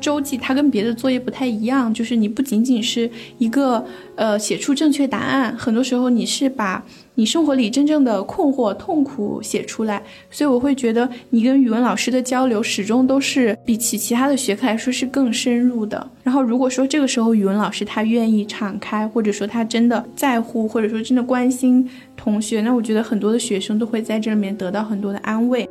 [0.00, 3.08] 周记它跟别的作业不太一样，就是你不仅仅是
[3.38, 3.84] 一个
[4.16, 6.84] 呃写出正确答案，很多时候你是把
[7.14, 10.02] 你生活里真正的困惑、痛苦写出来。
[10.30, 16.10] 所以我会觉得你跟语文老师的交流始终都是比起其他的学科来说是更深入的。
[16.24, 25.68] 然后如果说这个时候语文老师他愿意敞开，或者说他真的在乎，或者说真的关心同学，那我觉得很多的学生都会在这里面得到很多的安慰。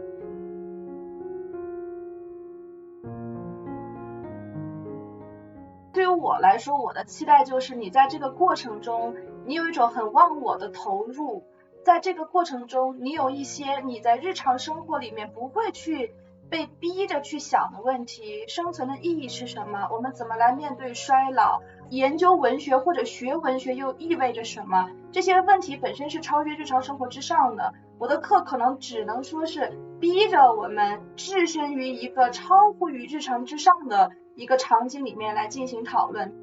[6.60, 11.44] 说，我的期待就是你在这个过程中，你有一种很忘我的投入，
[11.84, 16.14] 在这个过程中，你有一些你在日常生活里面不会去
[16.50, 19.88] 被逼着去想的问题，生存的意义是什么？
[19.92, 21.62] 我们怎么来面对衰老？
[21.90, 24.92] 研究文学或者学文学又意味着什么？
[25.12, 27.74] 这些问题本身是超越日常生活之上的。
[27.98, 34.12] 我的课可能只能说是逼着我们置身于一个超乎于日常之上的。
[34.36, 36.34] 一个场景里面来进行讨论。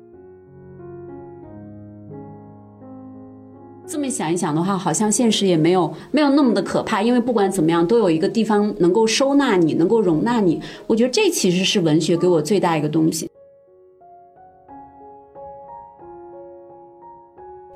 [3.88, 10.60] 这么想一想的话，好像现实也没有没有那么的可怕，因为不管怎么样，都有一个地方能够收纳你，能够容纳你。
[10.88, 13.30] 我觉得这其实是文学给我最大一个东西。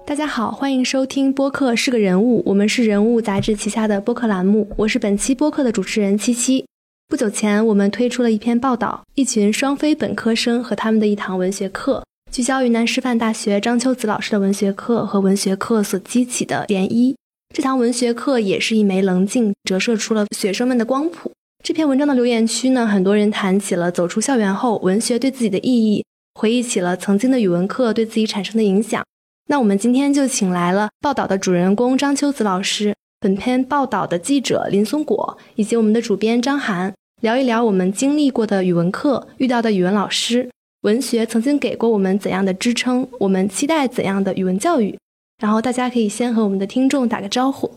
[0.05, 6.67] 大家好，欢迎收听播客是个人物，我们是人物杂志旗下的播客栏目，我是本期播客的主持人七七。
[7.09, 17.17] 不久前，我们推出了一篇报道，一群双非本科生和他们的一堂文学课，聚焦云南师范大学张秋子老师的文学课和文学课所激起的涟漪。
[17.53, 21.33] 这堂文学课也是一枚棱镜，折射出了学生们的光谱。
[21.65, 29.05] 这篇文章的留言区呢，很多人谈起了走出校园后文学对自己的意义，回忆起了曾经的语文课对自己产生的影响。
[29.49, 36.95] 那我们今天就请来了报道的主人公张秋子老师，本篇报道的记者林松果，以及我们的主编张涵。
[37.23, 40.49] 聊一聊我们经历过的语文课，遇到的语文老师，
[40.83, 43.07] 文学曾经给过我们怎样的支撑？
[43.19, 44.99] 我们期待怎样的语文教育？
[45.43, 47.71] 然后大家可以先和我们的听众打个招呼。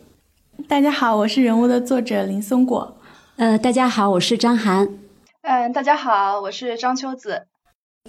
[0.69, 2.95] 大家好，我是人物的作者林松果。
[3.35, 4.87] 呃，大家好，我是张涵。
[5.41, 7.43] 嗯，大家好，我是张秋子。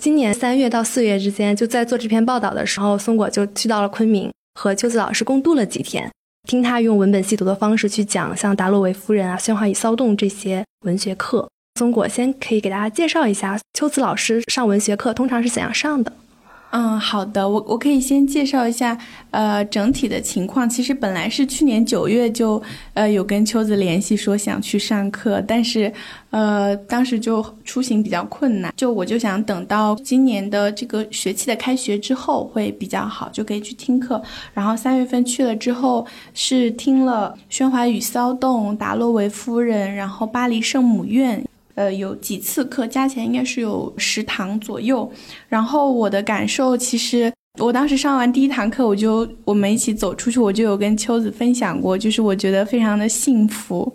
[0.00, 6.08] 今年三月到四月之间，就在做这篇报道的时候，松果就去到了昆明，和秋子老师共度了几天。
[6.48, 16.12] 听他用文本细读的方式去讲像达洛维夫人啊、喧哗与骚动这些文学课，松果先可以给大家介绍一下秋子老师上文学课通常是怎样上的。
[16.70, 18.96] 嗯，好的，我我可以先介绍一下，
[19.32, 20.68] 呃，整体的情况。
[20.68, 22.62] 其实本来是去年九月就，
[22.94, 25.92] 呃，有跟秋子联系说想去上课，但是，
[26.30, 34.22] 呃，当时就出行比较困难，就我就想等到今年的这个学期的开学之后会比较好，就可以去听课。
[34.52, 41.40] 然后三月份去了之后，是听了《喧哗与骚动》《达洛维夫人》，然后《巴黎圣母院》。
[41.74, 45.10] 呃，有几次课，加起来应该是有十堂左右。
[45.48, 53.92] 然后我的感受，其实我当时上完第一堂课，我就我们一起走出去，我就有跟秋子分享过，就是我觉得非常的幸福。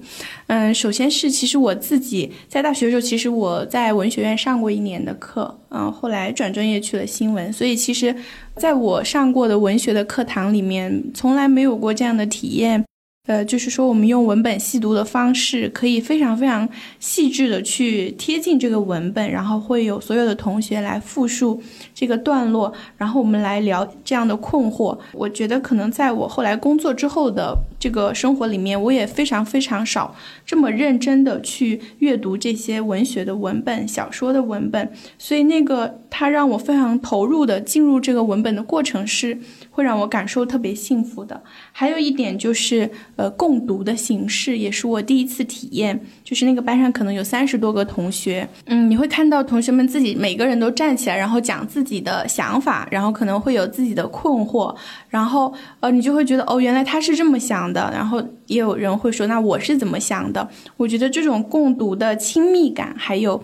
[0.47, 8.16] 嗯，首先是其实我自己在大学的时候，其实我在文学院上过一年的课，嗯，后来转专业去了新闻，所以其实
[8.56, 12.84] 在我上过的文学的课堂里面，从来没有过这样的体验。
[13.29, 16.67] 呃，就是说，我们用文本细读的方式，可以非常非常
[17.00, 21.62] 细致的去贴近这个文本，然后会有所有的同学来复述
[22.00, 24.98] 这个段落，然后我们来聊这样的困惑。
[25.12, 30.16] 我觉得可能在我后来工作之后的这个生活里面，我也非常非常少
[30.46, 39.38] 这么认真的去阅读这些文学的文本、小说的文本，所以那个它让我非常投入的进入这个文本的过程是。
[39.72, 45.98] 会让我感受特别幸福的，还有一点就是，呃，共读的形式也是我第一次体验。
[46.22, 54.76] 就是那个班上可能有三十多个同学，嗯，你会看到同学们自己每个人都站起来，然后讲自己己的想法，然后可能会有自己的困惑，
[55.10, 57.90] 然后呃，你就会觉得哦，原来他是这么想的。
[57.94, 60.47] 然后也有人会说，那我是怎么想的？
[60.78, 63.41] 我觉得这种共读的亲密感，还有。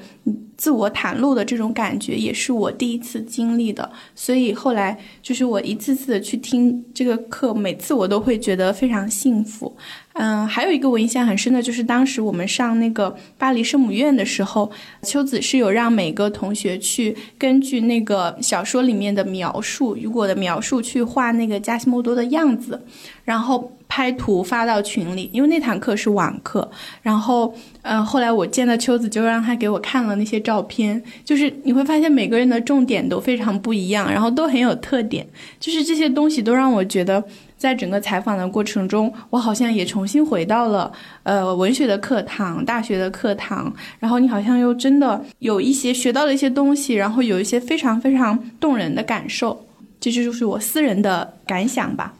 [0.57, 9.75] 自我袒露的这种感觉也是我第一次经历的，所以后来就是我一次次的去听这个课，每次我都会觉得非常幸福。
[10.13, 14.71] 嗯，还有一个我印象很深的就是当时我们上那个巴黎圣母院的时候，
[15.01, 22.81] 秋子是有让每个同学去根据那个小说里面的描述，雨果的描述去画那个加西莫多的样子，
[23.25, 25.29] 然后拍图发到群里。
[25.31, 26.69] 因为那堂课是网课，
[27.01, 35.25] 然后嗯，后来我见到秋子，就让他给我看了那些照片，就是你会发现每个人的重点都非常不一样，然后都很有特点，
[35.61, 37.23] 就是这些东西都让我觉得。
[37.57, 40.91] 在整个采访的过程中，我好像也重新回到了
[41.23, 49.65] 呃文学的课堂、大学的课堂，然后你好像又真的有一些学到了一些东西，然后有一些非常非常动人的感受，
[50.01, 52.13] 这就是我私人的感想吧。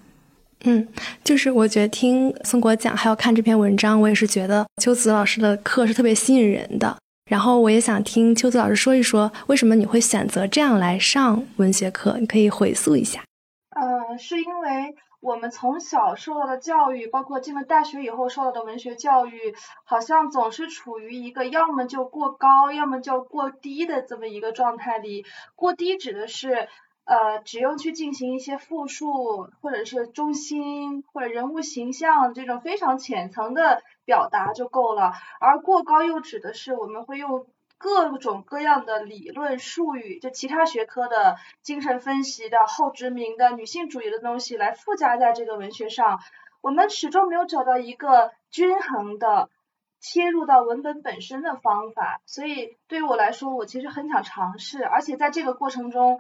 [0.68, 0.88] 嗯，
[1.24, 6.98] 就是我觉得听宋国讲，还有看这篇文章，我也是觉得秋子老师的课是特别吸引人的。
[7.30, 12.18] 然后我也想听秋子老师说一说，为什么你会选择这样来上文学课？
[12.20, 13.22] 你可以回溯一下。
[13.70, 19.54] 呃，是因为我们从小受到的教育，包括进了大学以后受到的文学教育，
[19.84, 25.26] 好像总是处于一个要么就过高，要么就过低的这么一个状态里。
[25.56, 26.68] 过低指的是。
[27.06, 35.14] 呃，只用去进行一些复述，或者是中心或者人物形象这种非常浅层的表达就够了。
[35.40, 37.46] 而过高又指的是我们会用
[37.78, 46.20] 各种各样的理论术语，就其他学科的精神分析的、后殖民的、女性主义的东西来附加在这个文学上。
[46.62, 49.52] 我们始终没有找到一个均衡的
[50.00, 52.22] 切入到文本本身的方法。
[52.26, 56.20] 所以对于我来说，我其实很想尝试，而且在这个过程中。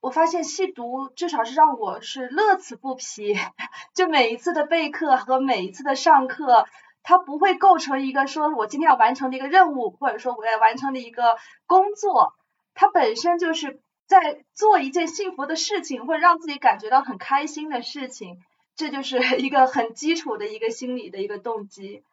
[0.00, 3.34] 我发现细读至少是让我是乐此不疲，
[3.94, 6.66] 就每一次的备课和每一次的上课，
[7.02, 12.34] 它不会构成一个说我今天要完成的一个任务，或者说我要完成的一个工作，
[12.74, 18.38] 它本身就是在做一件幸福的事情，或者让自己感觉到很开心的事情，
[18.76, 22.04] 这就是一个很基础的一个心理的一个动机。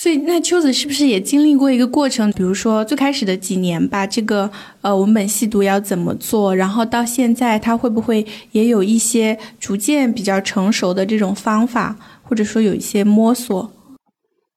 [0.00, 2.30] 所以，那秋子是不是也经历过一个过程？
[2.30, 4.48] 比如说最开始的几年吧，这个
[4.80, 6.54] 呃文本细读要怎么做？
[6.54, 13.72] 然后到现在，他会不会也有一些逐渐比较成熟的这种方法，或者说有一些摸索？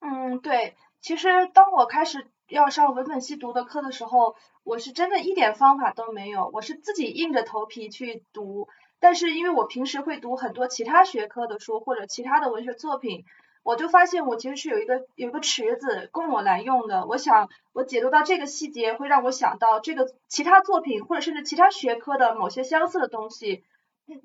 [0.02, 0.76] 嗯，对。
[1.02, 8.68] 其实当我开始要上文本细读的课的时候，我是真的一点方法都没有，我是自己硬着头皮去读。
[9.00, 13.24] 但是因为我平时会读很多其他学科的书或者其他的文学作品。
[13.64, 17.06] 我就发现我其实是有一个有一个池子供我来用的。
[17.06, 23.64] 我想我解读到这个细节，会让我想到这个其他作品或者甚至其他学科的某些相似的东西。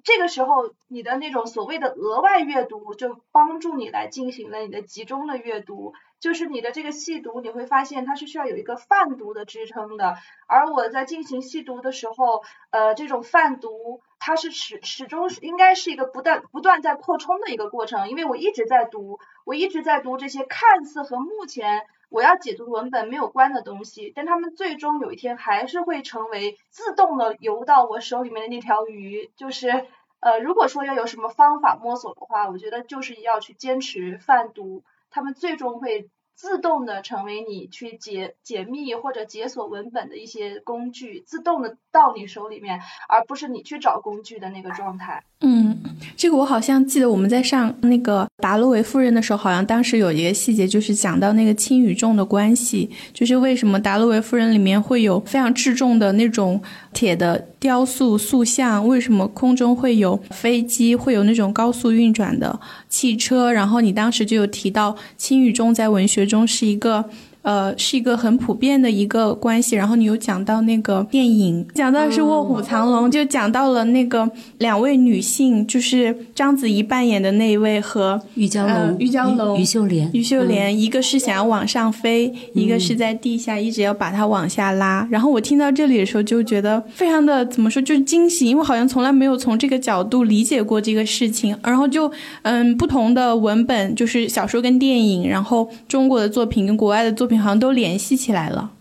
[0.05, 5.93] 这个时候，你的那种所谓的额外阅读，就帮助你来进行了你的集中的阅读。
[6.19, 10.17] 就是你的这个细读，你会发现它是需要有一个泛读的支撑的。
[10.49, 21.87] 而我在进行细读的时候，呃，这种泛读它是始始终是应该是一个不断不断在扩充的一个过程，因为我一直在读，我一直在读这些看似和目前
[22.17, 29.31] 我要解读文本没有关的东西，但他们最终有一天还是会成为自动的游到我手里面的那条鱼。
[29.37, 29.85] 就是
[30.21, 34.83] 呃，如果说要有什么方法摸索的话，我觉得就是要去坚持泛读。
[35.11, 42.79] 他们最终会自动的成为你去解解密或者解锁文本的一些工具，自动的到你手里面，
[43.09, 45.25] 而不是你去找工具的那个状态。
[45.41, 45.77] 嗯，
[46.15, 56.61] 这个我好像记得我们在上那个达洛维夫人的时候，好像当时有一个细节，就是讲到那个轻与重的关系，就是为什么达洛维夫人里面会有非常质重的那种
[56.97, 62.59] 铁的雕塑塑像，为什么空中会有飞机，会有那种高速运转的
[62.89, 66.25] 汽车，然后你当时就有提到青雨中在文学。
[66.27, 67.11] 中是一个。
[67.47, 69.77] 呃，是一个很普遍的一个关系。
[69.77, 74.29] 然后你有讲到那个电影，讲到是《卧虎藏龙》，就讲到了那个
[74.59, 85.07] 两位女性，就是章子怡扮演的那一位和玉娇龙、玉娇龙、于秀莲、于秀莲，一个是想要往上飞，一个是在地下一直要把它往下拉。
[85.09, 91.57] 然后我听到这里的时候，就觉得非常的怎么说，就是惊喜，因为好像从来没有从这个角度理解过这个事情。
[91.63, 92.11] 然后就
[92.43, 97.36] 嗯，不同的文本，就是小说跟电影，然后中国的作品跟国外的作品。
[97.41, 98.73] 好像都联系起来了。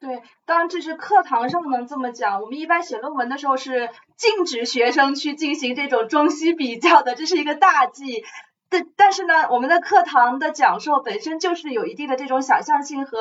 [0.00, 2.42] 对，当然这是课堂上能这么讲。
[2.42, 8.24] 我们一般写论文的时候是禁止学生去进行这种中西比较的，这是一个大忌。
[8.68, 13.18] 但但是呢，我们的课堂的讲授本身就是有一定的这种想象性和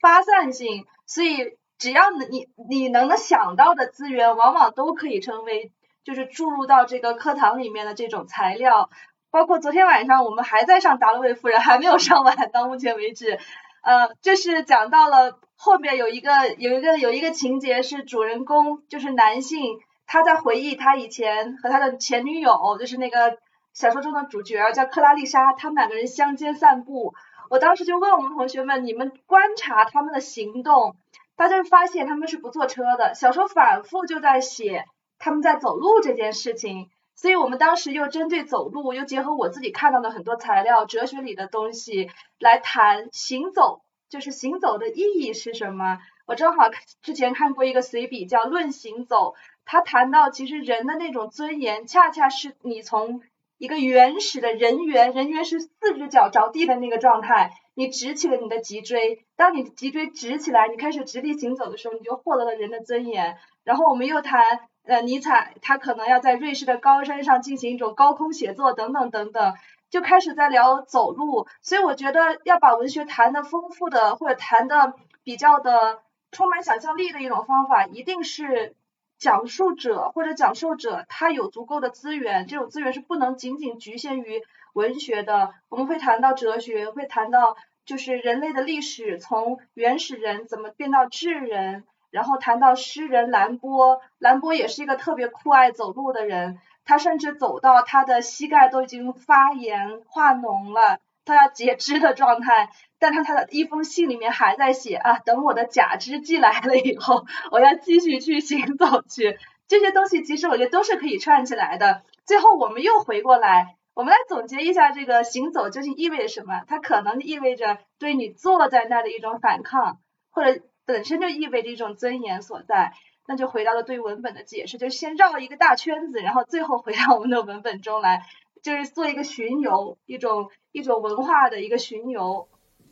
[0.00, 5.70] 发散性，所以只要你你能想到的资源，往往都可以成为
[6.02, 8.90] 就是注入到这个课堂里面的这种材料。
[9.30, 13.38] 包括昨天晚上我们还在上达洛维夫人，还没有上完，到目前为止。
[13.84, 23.36] 呃，就是讲到了后面有一个有一个有一个情节是主人公就是男性，他在回忆他以前和他的前女友，就是那个
[23.74, 27.14] 小说中的主角叫克拉丽莎，他们两个人相间散步。
[27.50, 30.96] 我当时就问我们同学们，你们观察他们的行动，
[31.36, 33.12] 大家发现他们是不坐车的。
[33.14, 34.86] 小说反复就在写
[35.18, 36.88] 他们在走路这件事情。
[37.16, 45.98] 所以我们当时又针对走路，又结合我自己看到的很多材料、哲学里的东西来谈行走，就是行走的意义是什么？
[46.26, 46.70] 我正好
[47.02, 49.32] 之前看过一个随笔叫《论行走》，
[49.64, 53.20] 他谈到其实人的那种尊严，恰恰是你从
[53.58, 63.36] 一个原始的人猿，人猿是四只脚着地的那个状态，你直起了你的脊椎，当你脊椎直起来，你开始直立行走的时候，你就获得了人的尊严。
[63.62, 69.54] 然后我们又谈，呃，尼采他可能要在瑞士的高山上进行一种高空写作，等等等等，
[69.90, 71.46] 就开始在聊走路。
[71.60, 78.74] 所以我觉得要把文学谈的丰富的，或者谈的比较的充满想象力的一种方法，一定是。
[79.16, 84.42] 讲述者或者讲述者，他有足够的资源，这种资源是不能仅仅局限于
[84.74, 85.54] 文学的。
[85.68, 91.84] 我们会谈到哲学，会谈到就是人类的历史，从原始人怎么变到智人，
[92.14, 101.00] 然后谈到诗人兰波，兰波也是一个特别酷爱走路的人，他甚至走到他的膝盖都已经发炎化脓了。
[101.24, 109.36] 他要截肢的状态，但他他的一封信里面还在写啊，等我的假肢寄来了以后，我要继续去行走去。
[109.66, 112.02] 这些东西其实我觉得都是可以串起来的。
[112.24, 116.62] 最后我们又回过来，我们来总结一下这个行走究竟意味着什么？
[116.68, 119.98] 它可能意味着对你坐在那的一种反抗，
[120.30, 122.92] 或者本身就意味着一种尊严所在。
[123.26, 128.22] 那就回到了对文本的解释，就先绕一个大圈子，然后最后回到我们的文本中来。
[128.62, 132.48] 就是做一个巡游，一种一种文化的一个巡游。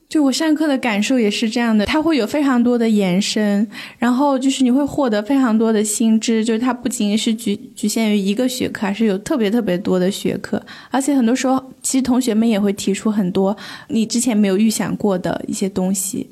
[0.06, 3.66] 就我上课的感受也是这样的，它会有非常多的延伸，
[3.98, 6.44] 然后就是你会获得非常多的新知。
[6.44, 10.62] 就是它不仅仅是局局限于一个学科，而是有特别特别多的学科。
[10.90, 13.56] 而且很多时候，其实同学们也会提出很多
[13.88, 16.28] 你之前没有预想过的一些东西。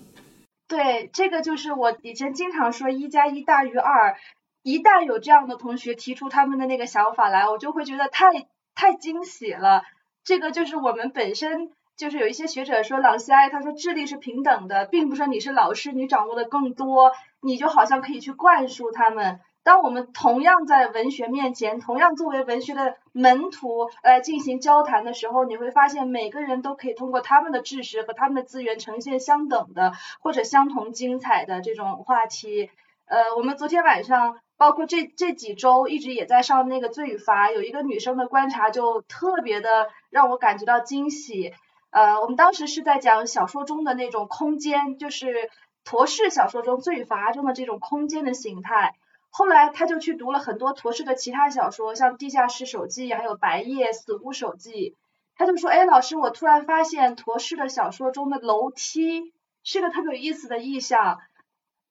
[0.70, 4.16] 对，这个就是我以前经常说一加一大于二。
[4.62, 8.46] 一旦有这样的同学提出他们的那个想法来，我就会觉得太。
[8.72, 9.82] 太惊喜了，
[10.24, 17.12] 这个就是我们本身就是有一些学者说朗西埃，他说智力是平等的，并不是说你是老师，你掌握的更多，
[17.42, 19.40] 你就好像可以去灌输他们。
[19.62, 32.70] 当我们同样在文学面前，同样作为文学的门徒来进行交谈的时候，你会发现每个人都可以通过他们的知识和他们的资源呈现相等的或者相同精彩的这种话题。
[33.06, 34.40] 呃，我们昨天晚上。
[34.60, 41.54] 包括这这几周一直也在上那个罪与罚，有一个女生的观察就特别的让我感觉到惊喜。
[41.88, 45.48] 呃，我们当时是在讲小说中的那种空间，就是
[45.82, 48.96] 陀氏小说中罪与罚中的这种空间的形态。
[49.30, 54.90] 后来他就去读了很多陀氏的其他小说，像《地下室手记》还有《白夜死屋手记》。
[55.36, 59.32] 他就说：“哎，老师，我突然发现陀氏的小说中的楼梯
[59.62, 61.18] 是个特别有意思的意象，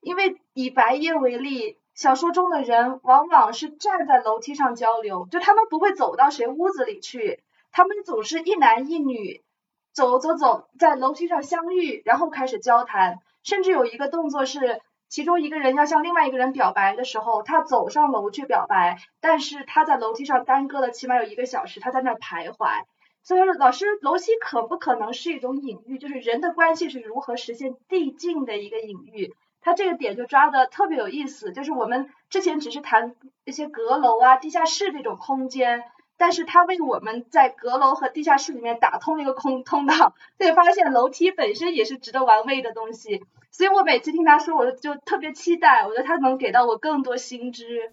[0.02, 7.44] 因为以白夜为例。”小说中的人往往是站在楼梯上交流，就他们不会走到谁屋子里去，
[7.74, 9.44] 他们总是一男一女
[9.92, 22.84] 走走走，在楼梯上相遇，然后开始交谈，甚至有一个动作是，其中一个人要向另外一个人表白的时候，他走上楼去表白，但是他在楼梯上耽搁了起码有一个小时，他在那徘徊。
[23.22, 25.98] 所以说，老师，楼梯可不可能是一种隐喻？
[25.98, 29.34] 就是人的关系是如何实现递进的一个隐喻？
[29.62, 35.84] 他这个点就抓的特别有意思，就是我们之前只是谈一些阁楼啊、地下室这种空间，
[36.20, 43.24] 但是他为我们在阁楼和地下室里面打通了一个空通道，所以发现楼梯本身也是值得玩味的东西。
[43.52, 47.92] 所以我每次听他说，我就特别期待，我觉得他能给到我更多新知。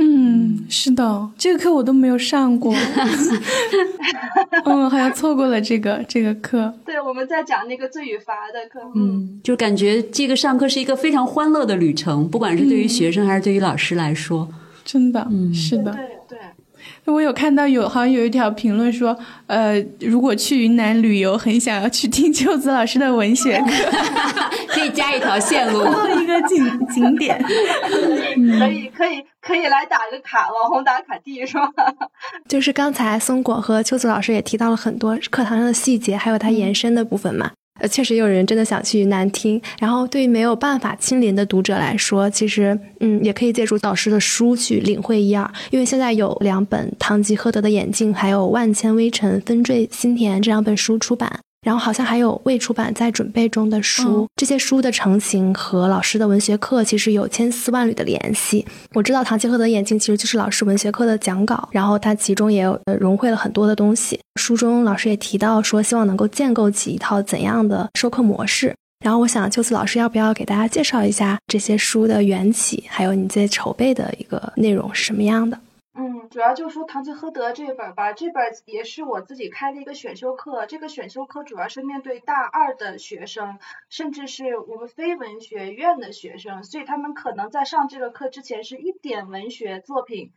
[0.00, 2.72] 嗯，是的，这个课我都没有上过，
[4.64, 6.72] 嗯，好像错过了这个这个课。
[6.84, 14.48] 对，我们在讲那个罪与罚的课，嗯，就感觉这个上课是一个非常欢乐的旅程，不管是对于学生还是对于老师来说，
[14.84, 16.38] 真的，嗯，是的，对对。
[17.04, 19.16] 我有看到有好像有一条评论说，
[19.46, 23.66] 呃，如果去云南旅游，很想要去听秋子老师的文学课，
[24.68, 27.40] 可以加一条线路，做一个景景点，
[28.58, 31.70] 可以可以可以来打个卡，网红打卡地是吧？
[32.48, 37.50] 就是刚才松果和秋子老师也提到了很多课堂上的细节，还有它延伸的部分嘛。
[37.78, 39.60] 呃，确实有人真的想去云南听。
[39.80, 45.50] 然后，对于没有办法亲临的读者来说，其实，嗯，也可以借助导师的书去领会一二。
[45.70, 51.40] 因为现在有两本《堂吉诃德的眼镜》，还有《万千微尘纷坠心田》这两本书出版。
[51.66, 58.64] 然后好像还有未出版在准备中的书，这些书的成型和老师的文学课其实有千丝万缕的联系。
[58.94, 64.18] 我知道《唐吉诃德眼镜》其实就是老师文学课的讲稿，然后它其中也有融汇了很多的东西。
[64.38, 68.74] 书中老师也提到说，希望能够建构起一套怎样的授课模式。
[69.04, 75.60] 然后我想，秋子老师要不要给大家介绍一下这些书的缘起，还有你在筹备的一个内容是什么样的？
[76.00, 80.64] 嗯，主要就说《堂吉诃德》这本吧，这本也是我自己开的一个选修课。
[80.66, 83.58] 这个选修课主要是面对大二的学生，
[83.90, 90.30] 甚至是我们非文学院的学生，所以他们可能在上这个课之前是一点文学作品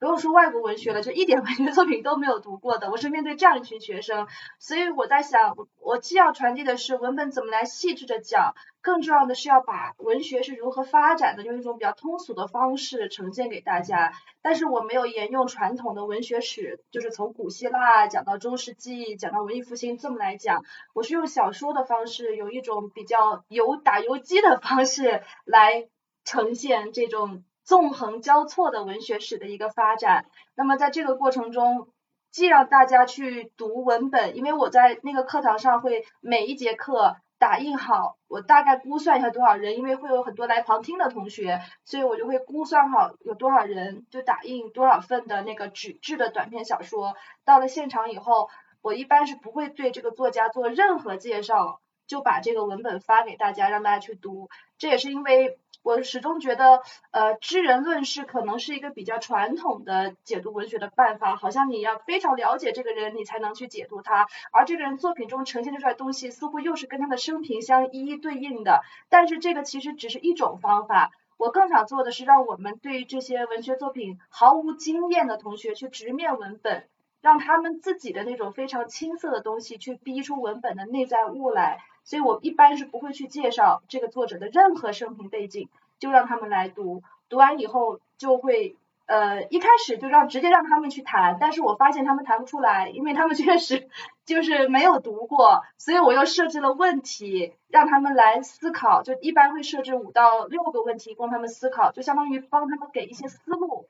[0.00, 4.28] 不用说外国文学了，就一点文学作品都没有读过的，我是面对这样一群学生，
[4.60, 14.12] 所以我在想，我既要传递的是文本怎么来细致的讲，更重要的是要把文学是如何发展的，用一种比较通俗的方式呈现给大家。
[14.40, 20.62] 但是我没有沿用传统的文学史，就是从古希腊讲到中世纪，讲到文艺复兴这么来讲，
[20.94, 25.88] 我是用小说的方式，有一种比较游打游击的方式来
[26.24, 27.42] 呈现这种。
[27.68, 31.88] 纵横交错的文学史的一个发展，那么在这个过程中，
[32.30, 47.16] 既让大家去读文本，因为我在那个课堂上会每一节课打印好，我大概估算一下多少人，因为会有很多来旁听的同学，所以我就会估算好有多少人，就打印多少份的那个纸质的短篇小说。
[47.44, 48.48] 到了现场以后，
[48.80, 54.48] 我一般是不会对这个作家做任何介绍，就把这个文本发给大家，让大家去读。
[54.78, 55.58] 这也是因为。
[55.82, 56.82] 我始终觉得，
[57.12, 68.82] 呃，知人论事可能是一个比较传统的解读文学的办法，好像你要非常了解这个人，你才能去解读他，而这个人作品中呈现出来的东西，似乎又是跟他的生平相一一对应的。
[69.08, 76.86] 但是这个其实只是一种方法，我更想做的是让我们对这些文学作品毫无经验的同学去直面文本，
[77.22, 81.78] 让他们自己的那种非常青涩的东西去逼出文本的内在物来。
[82.08, 93.90] 所以我一般是不会去介绍这个作者的任何生平背景，就让他们来读，读完以后就会呃一开始就让直接让他们去谈，但是我发现他们谈不出来，因为他们确实
[94.24, 103.86] 就是没有读过，所以我又设置了问题让他们来思考，就一般会设置五到六个问题供他们思考，就相当于帮他们给一些思路，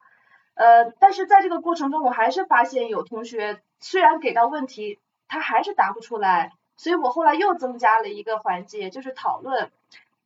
[0.55, 4.99] 呃，但是在这个过程中，我还是发现有同学虽然给到问题，
[5.29, 6.51] 他还是答不出来。
[6.79, 9.71] 所以我后来又增加了一个环节，就是讨论，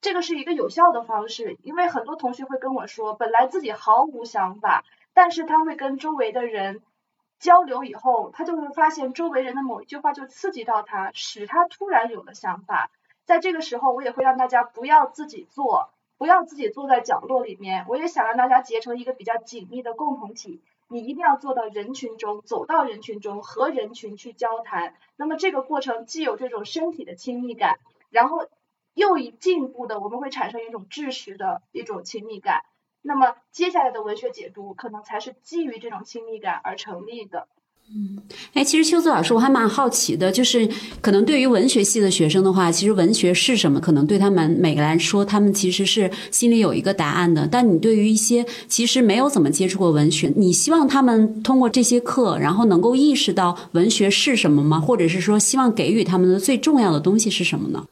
[0.03, 6.83] 这个是一个有效的方式，因为很多同学会跟我说，本来自己毫无想法，但是他会跟周围的人
[7.39, 12.91] 交流以后，他就会发现周围人的某一句话就刺激到他，使他突然有了想法。
[13.25, 20.61] 在这个时候，我也会让大家不要自己做，不要自己坐在角落里面，我也想让大家结成一个比较紧密的共同体。
[20.93, 24.95] 你一定要做到人群中，走到人群中和人群去交谈。
[25.17, 28.47] 那么这个过程既有这种身体的亲密感，然后
[28.93, 32.63] 又以进一步的，我们会产生一种知识的一种亲密感。
[33.01, 37.49] 那么接下来的文学解读可能才是基于这种亲密感而成立的。
[37.95, 38.17] 嗯，
[38.55, 40.67] 哎，其实秋子老师，我还蛮好奇的，就是
[41.03, 47.47] 可能对于文学系的学生的话，其实文学是什么，可能对他们每个来说，他们其实是心里有一个答案的。
[47.47, 54.81] 但你对于一些其实没有怎么接触过文学，你希望他们通过这些课，然后能够意识到文学是什么吗？
[54.81, 57.85] 或者是说，希望给予他们的最重要的东西是什么呢？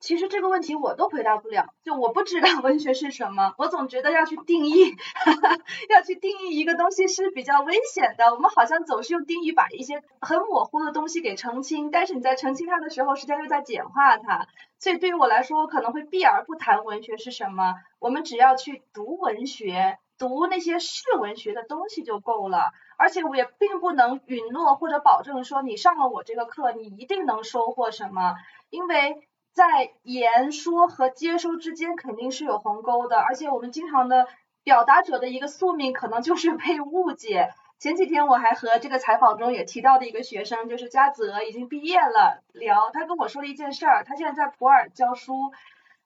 [0.00, 5.56] 其实这个问题我都回答不了，就我不知道 文学是什么，我总觉得要去定义，哈 哈
[5.90, 8.32] 要去定义一个东西是比较危险的。
[8.32, 14.46] 我们好像总是用定义把一些很模糊的东西给澄清，但是你在澄清它的时候，实际上又在简化它。
[14.78, 17.74] 所以对于我来说，我可能会避而不谈文学是什么。
[17.98, 22.70] 我们只要去读文学，读那些是文学的东西就够了。
[22.96, 28.36] 而且我也并不能允诺或者保证说，你上了我这个课，你一定能收获什么，
[28.70, 29.27] 因为。
[29.52, 34.28] 在言说和接收之间肯定是有鸿沟的，而且我们经常的
[34.62, 37.50] 表达者的一个宿命可能就是被误解。
[37.80, 45.52] 前几天我还和这个采访中也提到的一个学生，就是嘉泽，已经毕业了，聊，他跟我说了一件事儿，他现在在普洱教书，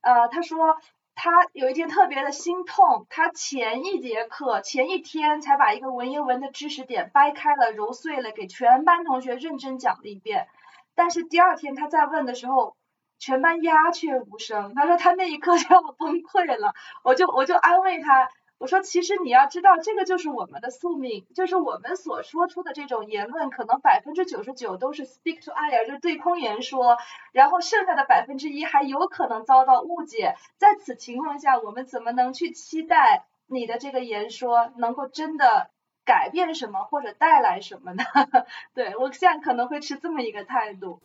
[0.00, 0.78] 呃，他说
[1.14, 10.46] 他有一天特别的心痛，他前一节课前一天才把一个文言文的知识点掰开了揉碎了给全班同学认真讲了一遍，
[10.94, 12.76] 但是第二天他在问的时候。
[13.22, 14.74] 全班鸦雀无声。
[14.74, 26.96] 他说他那一刻 就要崩溃了，我就我就安慰他，我说其实你要知道，这个就是我们的宿命，就是我们所说出的这种言论，可能百分之九十九都是 speak to eye，就是对空言说，
[27.30, 30.34] 然后剩下的百分之一还有可能遭到误解。
[30.56, 35.70] 在此情况下，我们怎么能去期待你的这个言说能够真的
[36.04, 38.02] 改变什么或者带来什么呢？
[38.74, 41.00] 对我现在可能会持这么一个态度。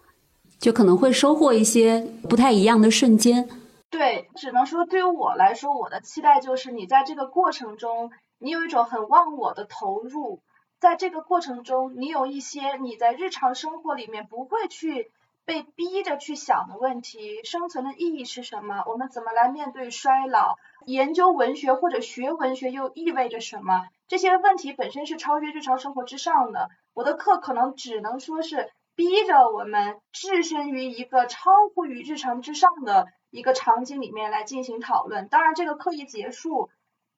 [0.60, 3.48] 就可能会收获一些不太一样的瞬间。
[3.90, 10.42] 对，只能说对于我来说，我的期待就是你在这个过程中，你有一种很忘我的投入，
[10.80, 15.10] 在这个过程中，你有一些你在日常生活里面不会去
[15.46, 18.84] 被逼着去想的问题：生存的意义是什么？
[18.88, 20.58] 我们怎么来面对衰老？
[20.86, 23.88] 研究文学或者学文学又意味着什么？
[24.10, 26.70] 这些问题本身是超越日常生活之上的。
[26.94, 28.70] 我的课可能只能说是。
[28.98, 35.28] 逼着我们置身于一个超乎于日常之上的一个场景里面来进行讨论。
[35.28, 36.72] 当然，这个课一结束，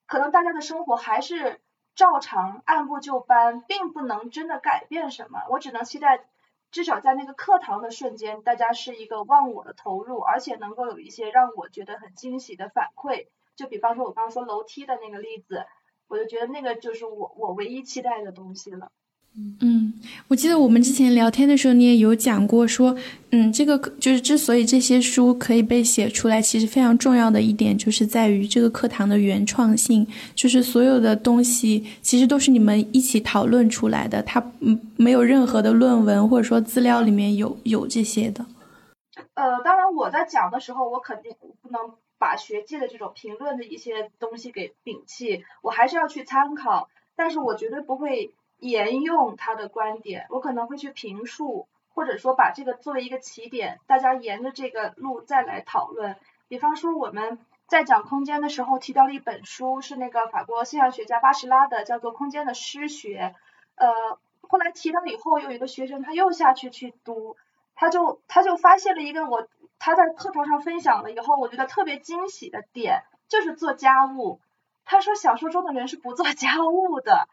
[0.06, 1.62] 可能大家的生活还是
[1.96, 5.40] 照常按部就班，并不能真的改变什么。
[5.50, 6.26] 我只能期待，
[6.70, 13.28] 至少在那个课堂的瞬间，大家是一个忘我的投入，而且能够有一些让我觉得很惊喜的反馈。
[13.56, 15.66] 就比方说，我刚刚说楼梯的那个例子，
[16.10, 18.92] 我就觉得那个就是我我唯一期待的东西了。
[19.62, 19.94] 嗯，
[20.30, 22.96] 我记得我们之前聊天的时候，你也有讲过说，
[23.32, 38.46] 嗯，这个就是之所以这些书可以被写出来，其实非常重要的一点就是在于这个课堂的原创性，就是所有的东西其实都是你们一起讨论出来的，它嗯没有任何的论文或者说资料里面有有这些的。
[39.34, 41.80] 呃，当然我在讲的时候，我肯定不能
[42.18, 48.32] 把学界的这种评论的一些东西给摒弃，我还是要去参考，但是我绝对不会。
[48.60, 56.18] 沿用他的观点，我可能会去评述，或者说把这个作为一个起点，大家沿着这个路再来讨论。
[56.48, 63.36] 比方说我们在讲空间的时候提到了一本书，是那个法国现象学家巴什拉的，叫做《空间的诗学》。
[63.76, 67.38] 呃，后来提到以后，有一个学生他又下去去读，
[67.76, 74.42] 他就他就发现了一个我他在课堂上分享了以后，我觉得特别惊喜的点，就是做家务。
[74.84, 77.30] 他说小说中的人是不做家务的。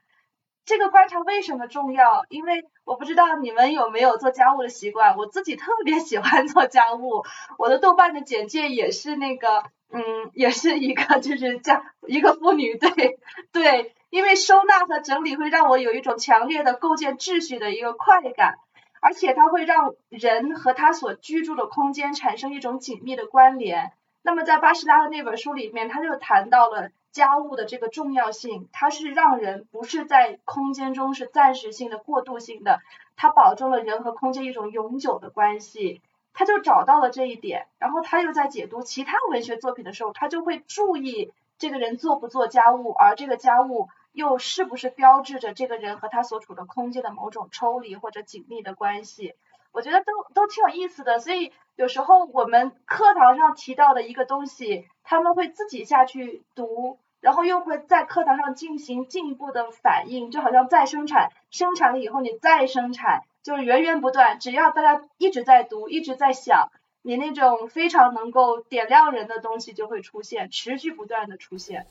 [0.66, 2.26] 这个观察为什么重要？
[2.28, 7.24] 因为我不知道你们有没有做家务的习惯，我自己特别喜欢做家务。
[7.56, 10.02] 我的豆瓣的简介也是那个，嗯，
[10.34, 13.18] 也是一个就是家一个妇女，对
[13.52, 18.58] 对，因为收纳和整理会让我有一种强烈的构建秩序的一个快感，
[19.00, 23.92] 而且它会让人和他所居住的空间产生一种紧密的关联。
[24.22, 26.90] 那么在巴士拉的那本书里面，他就谈到了。
[27.16, 32.80] 家务的这个重要性，它是让人不是在空间中是暂时性的、过渡性的，
[33.16, 36.02] 它保证了人和空间一种永久的关系。
[36.34, 49.34] 他就找到了这一点，然后他又在解读其他文学作品的时候，他就会注意这个人做不做家务，而这个家务又是不是标志着这个人和他所处的空间的某种抽离或者紧密的关系。
[49.72, 56.98] 我觉得都都挺有意思的，所以有时候我们课堂上提到的一个东西，他们会自己下去读。
[57.26, 64.38] 然后又会在课堂上进行进一步的反应，就好像再生产，生产了以后你再生产，就是源源不断。
[64.38, 66.70] 只要大家一直在读，一直在想，
[67.02, 71.86] 你那种非常能够点亮人的东西就会出现，持续不断的出现。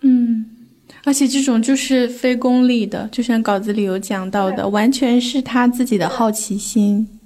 [0.00, 0.66] 嗯，
[1.04, 7.20] 而且这种就是非功利的，就像稿子里有讲到的，完全是他自己的好奇心，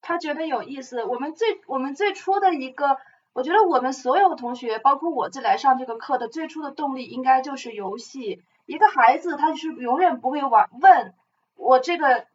[0.00, 1.02] 他觉得有意思。
[1.02, 2.96] 我们最我们最初的一个。
[3.34, 8.42] 我觉得我们所有同学，包括我自来上这个课的最初的动力，应该就是游戏。
[8.66, 11.14] 一个孩子他是永远不会玩问
[11.56, 12.26] 我这个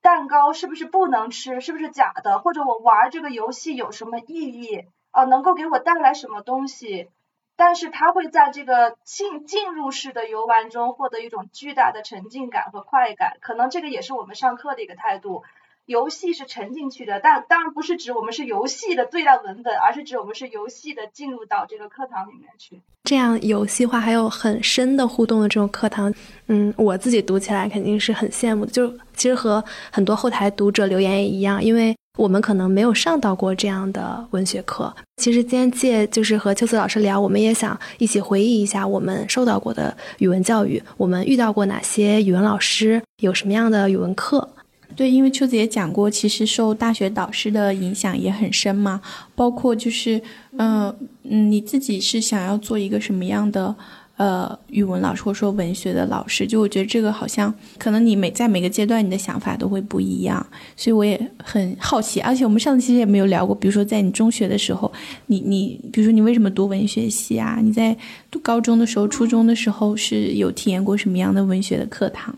[0.00, 7.10] 蛋糕是不是不能吃，是不是假的，或者我玩这个游戏有什么意义啊，能够给我带来什么东西。
[7.56, 15.44] 但是他会在这个进进入式的游玩中获得一种巨大的沉浸感和快感，可能这个也是我们上课的一个态度。
[15.86, 22.80] 游戏是沉进去的，但当然不是指我们是游戏的对待文本，而是指我们是游戏的进入到这个课堂里面去。
[23.04, 26.12] 这样游戏化还有很深的互动的这种课堂，
[26.46, 28.72] 嗯，我自己读起来肯定是很羡慕的。
[28.72, 34.94] 就其实和很多后台读者留言也一样，因为我们可能没有上到过这样的文学课。
[35.16, 44.48] 其实今天借就是和秋子老师聊，我们也想一起回忆一下我们受到过的语文教育，我们遇到过哪些语文老师，有什么样的语文课。
[44.96, 49.00] 对，因为秋子也讲过，其实受大学导师的影响也很深嘛。
[49.34, 50.20] 包括就是，
[50.56, 53.74] 嗯嗯，你自己是想要做一个什么样的
[54.16, 56.46] 呃语文老师，或者说文学的老师？
[56.46, 62.20] 就我觉得这个好像可能你每在每个阶段你的想法都会不一样，所以我也很好奇。
[62.20, 64.92] 而且我们上次其实也没有聊过，比如说在你中学的时候，
[65.26, 67.58] 你你比如说你为什么读文学系啊？
[67.60, 67.96] 你在
[68.30, 72.34] 读高中的时候、初中的时候是有体验过什么样的文学的课堂？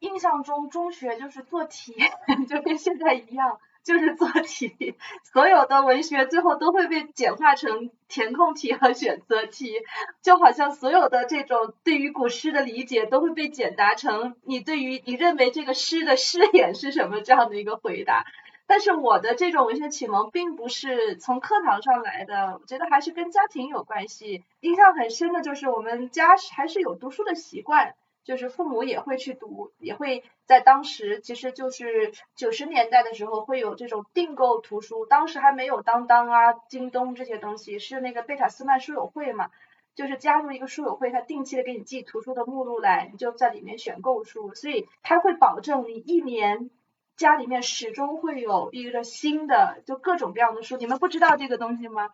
[0.00, 1.94] 印象中中学就是做题，
[2.48, 4.96] 就跟现在一样，就是做题。
[5.32, 9.74] 所有的文学最后都会被简化成填空题和选择题，
[10.22, 18.24] 就好像所有的这种对于古诗的理解都会被简答成你对于你认为这个诗的诗眼是什么这样的一个回答。
[18.66, 24.44] 但是我的这种文学启蒙并不是从课堂上来的，我觉得还是跟家庭有关系。
[24.60, 27.94] 印象很深的就是我们家还是有读书的习惯。
[28.24, 39.50] 就是父母也会去读，也会在当时，其实就是九十年代的时候会有这种订购图书，当时还没有当当啊、京东这些东西，是那个贝塔斯曼书友会嘛，
[39.94, 46.70] 就是加入一个书友会，他定期的给你寄图书的目录来，你就在里面选购书，所以他会保证你一年
[47.16, 52.10] 家里面始终会有一个新的，就各种各样的书，你们不知道这个东西吗？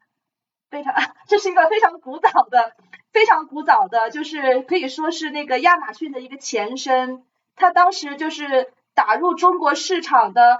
[0.69, 0.95] 贝塔，
[1.29, 2.75] 这是一个非常古早的。
[3.17, 7.25] 非常古早的，就是可以说是那个亚马逊的一个前身。
[7.55, 10.59] 它当时就是打入中国市场的，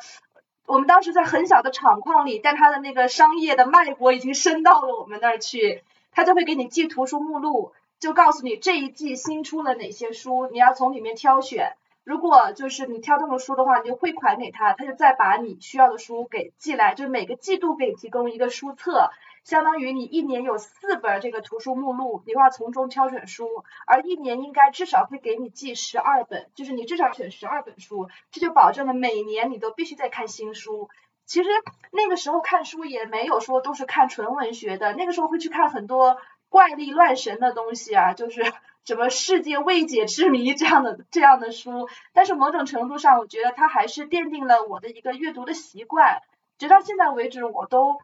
[0.65, 5.85] 我们当时在很小的厂矿里，但它的那个商业的脉搏已经伸到了我们那儿去。
[6.13, 11.75] 他就会给你寄图书目录，就告诉你这一季新出了哪些书，你要从里面挑选。
[12.05, 19.11] 如果就是你挑中了书的话，你就汇款给他，他就再把你需要的书给寄来，就是每个季度给你提供一个书册，
[19.47, 23.47] 相当于你一年有四本这个图书目录，你要从中挑选书，
[23.87, 30.91] 而一年应该至少会给你寄十二本，就是你至少选十二本书，这就保证了每年你都必须在看新书。
[31.27, 31.49] 其实
[31.93, 38.53] 那个时候看书也没有说都是看纯文学的，那个时候会去看很多怪力乱神的东西啊，就是
[38.85, 41.89] 什么世界未解之谜这样的这样的书。
[42.13, 46.21] 但是某种程度上，我觉得它还是奠定了我的一个阅读的习惯。
[46.59, 48.01] 直到现在为止，我都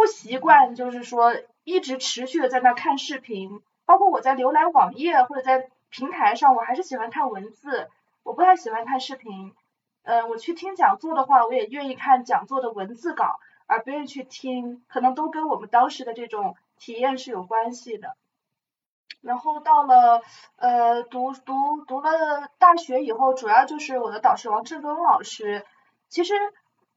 [0.00, 3.60] 不习惯，就是说一直持续的在那看视频。
[3.84, 7.90] 包括我在浏览网页或者在平台上，我还是喜欢看文字，
[8.22, 9.52] 我不太喜欢看视频。
[10.02, 18.16] 呃，我去听讲座的话，我也愿意看讲座的文字稿，而不愿意去听，可能都跟我们当时的这种体验是有关系的。
[19.20, 20.22] 然后到了
[20.56, 25.66] 呃读读读了大学以后，主要就是我的导师王志东老师，
[26.08, 26.32] 其实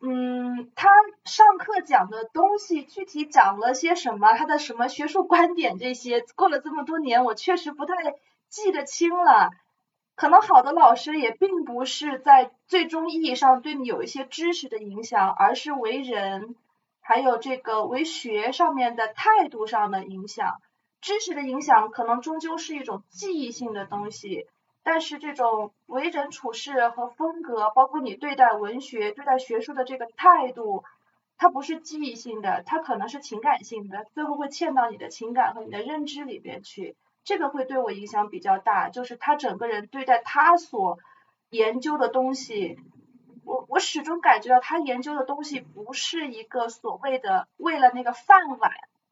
[0.05, 0.89] 嗯，他
[1.23, 7.95] 上课讲的东西具体讲了些什么，他的什么学术观点这些，过了这么多年，我确实不太
[8.49, 9.51] 记得清了。
[10.15, 16.57] 可能好的老师也并不是在最终意义上对你有一些知识的影响，而是为人
[16.99, 20.57] 还有这个为学上面的态度上的影响。
[20.99, 24.47] 知识的影响可能终究是一种记忆性的东西，
[24.83, 30.83] 但是这种为人处事和风格，包括你对待文学、对待学术的这个态度，
[31.37, 36.95] 它不是记忆性的，它可能是情感性的，最后会嵌到你的情感和你的认知里边去。
[37.23, 40.99] 这个会对我影响比较大，就是他整个人对待他所
[41.49, 42.77] 研究的东西，
[43.45, 48.71] 我我始终感觉到他研究的东西不是一个所谓的为了那个饭碗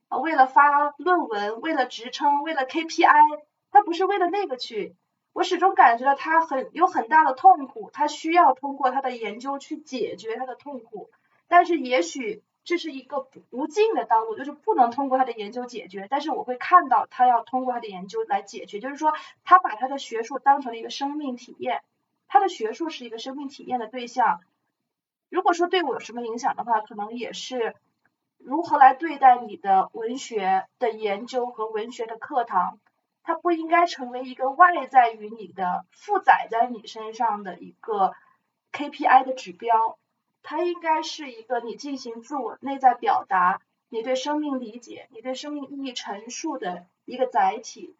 [0.09, 3.39] 啊，为了发论文，为了职称，为了 KPI，
[3.71, 4.93] 他不是为了那个去，
[5.33, 11.09] 我始终感觉到他很有很大的痛苦，他需要通过他的研究去解决他的痛苦，
[11.47, 12.43] 但是也许。
[12.63, 16.05] 这是一个无尽的道路，就是不能通过他的研究解决。
[16.07, 19.13] 但是我会看到他要通过他的研究来解决，就是说
[19.43, 21.81] 他把他的学术当成了一个生命体验，
[22.27, 24.41] 他的学术是一个生命体验的对象。
[25.27, 27.75] 如果说对我有什么影响的话，可能也是
[28.37, 32.77] 如何来对待你的文学的研究和文学的课堂，
[33.23, 38.13] 它不应该成为一个外在于你的、负载在你身上的一个
[38.71, 39.97] KPI 的指标。
[40.43, 47.95] 它应该是一个你进行自我内在表达，你对生命理解，你对生命意义陈述的一个载体。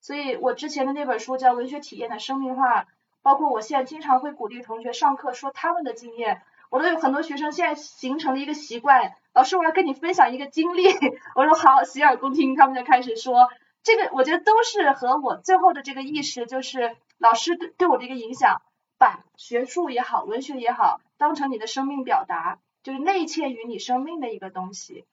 [0.00, 2.82] 所以我之前的那本书叫《文学体验的生命化》，
[3.22, 6.40] 包括我现在经常会鼓励同学上课说他们的经验，
[6.70, 10.86] 我都有很多学生现在形成了一个习惯，老师我要跟你分享一个经历，
[11.34, 13.50] 我说好，洗耳恭听，他们就开始说，
[13.86, 18.60] 这个我觉得都是和我最后的这个意识，就是老师对对我的一个影响。
[18.98, 25.04] 把学术也好，文学也好，当成你的生命表达，就是内嵌于你生命的一个东西。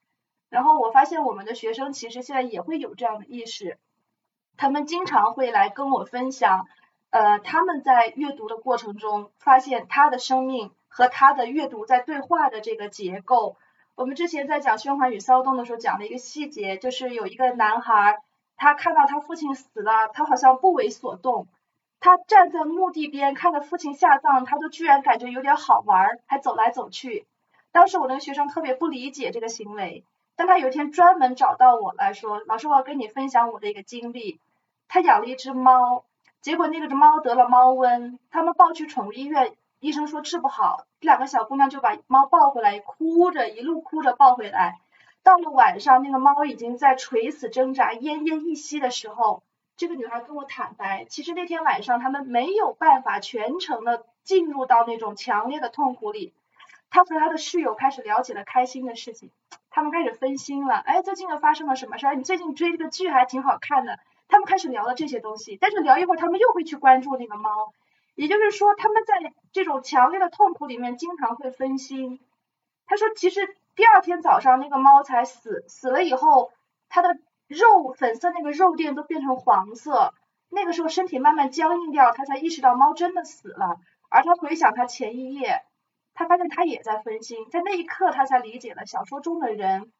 [0.49, 3.77] 然后我发现我们的学生其实现在也会有这样的意识，
[4.55, 6.65] 他们经常会来跟我分享，
[7.09, 13.57] 呃，他们在阅读的过程中发现他的生命和他的阅读在对话的这个结构。
[13.95, 18.19] 我们之前在讲《喧哗与骚动》的时候讲了一个细节，就是有一个男孩，
[18.55, 21.47] 他看到他父亲死了，他好像不为所动。
[21.99, 27.25] 他站在墓地边看着父亲下葬，他都居然感觉有点好玩，还走来走去。
[27.71, 30.03] 当时我那个学生特别不理解这个行为，
[30.35, 34.39] 但他有一天专门找到我来说：“老师，我要跟你分享我的一个经历。
[34.87, 36.03] 他养了一只猫，
[36.41, 44.79] 结果那个猫得了猫瘟，他们抱去宠物医院，医生说治不好，两个小姑娘就把猫抱回来，哭着一路哭着抱回来。
[45.23, 49.43] 到了晚上，那个猫已经在垂死挣扎、奄奄一息的时候。”
[49.75, 56.31] 这个女孩跟我坦白，其实那天晚上他们没有办法全程的进入到那种强烈的痛苦里。
[56.91, 59.31] 她和她的室友开始聊起了开心的事情，
[59.71, 60.75] 他们开始分心了。
[60.75, 62.13] 哎，最近又发生了什么事儿？
[62.13, 63.97] 你最近追这个剧还挺好看的。
[64.27, 67.73] 他们开始聊了这些东西，但是聊一会儿，他们又会去关注那个猫。
[68.13, 72.19] 也就是说，他们在这种强烈的痛苦里面经常会分心。
[72.85, 76.51] 他说，其实第二天早上那个猫才死，死了以后，
[76.89, 77.17] 它的。
[77.45, 80.13] 肉粉色那个肉垫都变成黄色，
[80.49, 83.79] 那个时候身体慢慢僵硬掉，他才意识到猫真的死了。
[84.09, 85.61] 而他回想他前一夜，
[86.15, 89.91] 他发现他也在分心，在那一刻他才理解了小说中的人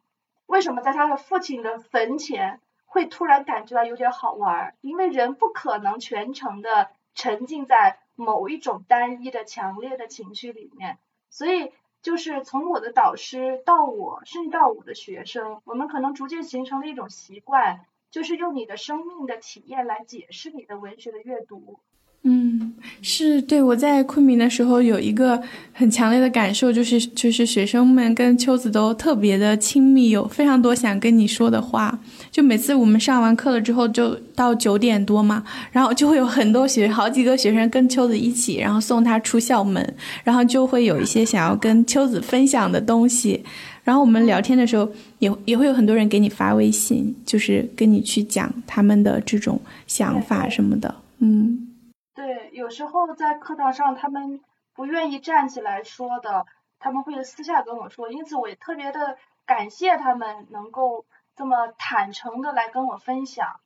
[0.48, 10.98] 为什么在他的父亲的坟前会突然感觉到有点好玩，因为人不可能全程的沉浸在某一种单一的强烈的情绪里面，
[11.30, 11.72] 所以
[12.04, 21.80] 就是从我的导师到我，甚至到我的学生，我们可能逐渐形成了一种习惯，就是用你的生命的体验来解释你的文学的阅读。
[22.26, 25.42] 嗯，是对我在昆明的时候有一个
[25.74, 32.00] 很强烈的感受，就是就是学生们跟秋子都特别的亲密，有非常多想跟你说的话。
[32.32, 43.44] 就每次我们上完课了之后，就到九点多嘛，然后就会有很多学好几个学生跟秋子一起，然后送他出校门，然后就会有一些想要跟秋子分享的东西。
[43.84, 50.96] 然后我们聊天的时候，也也会有很多人给你发微信，就是跟你去讲他们的这种想法什么的。
[51.20, 51.68] 嗯。
[52.16, 54.42] 对，有时候在课堂上，他们
[54.76, 56.46] 不愿意站起来说的，
[56.78, 63.60] 他们会私下跟我说，因此我也特别的感谢他们能够这么坦诚的来跟我分享。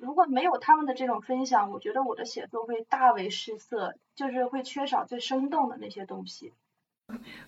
[0.00, 6.52] 如果没有他们的这种分享，我觉得我的写作会大为失色，就是会缺少最生动的那些东西。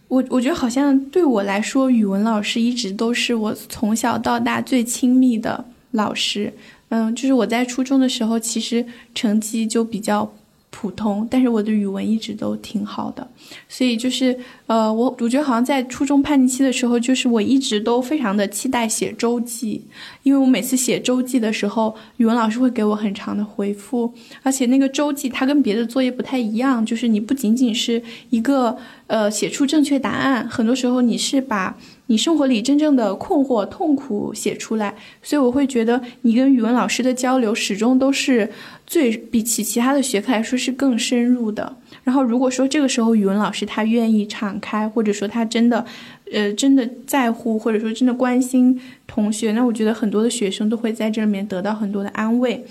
[0.07, 6.55] 我我觉得好像对我来说，语文老师一直都是我从小到大最亲密的老师。
[6.91, 10.33] 嗯，就是我在初中的时候，其实成绩就比较。
[10.77, 13.25] 普通，但是我的语文一直都挺好的，
[13.69, 19.81] 所以就是呃，我我觉得好像在初中叛逆期的时候，就是我一直都非常的期待写周记，
[20.25, 38.51] 因为我每次写周记的时候，语文老师会给我很长的回复，而且那个周记它跟别的作业不太一样，就是你不仅仅是一个呃写出正确答案，很多时候你是把你生活里真正的困惑、痛苦写出来，所以我会觉得你跟语文老师的交流始终都是。
[38.87, 41.75] 最比起其他的学科来说是更深入的。
[42.05, 45.83] 然后如果说这个时候语文老师他愿意敞开，或者说他真的，
[46.31, 52.63] 呃，真的在乎，或者说真的关心同学，那我觉得很多的学生都会在这里面得到很多的安慰。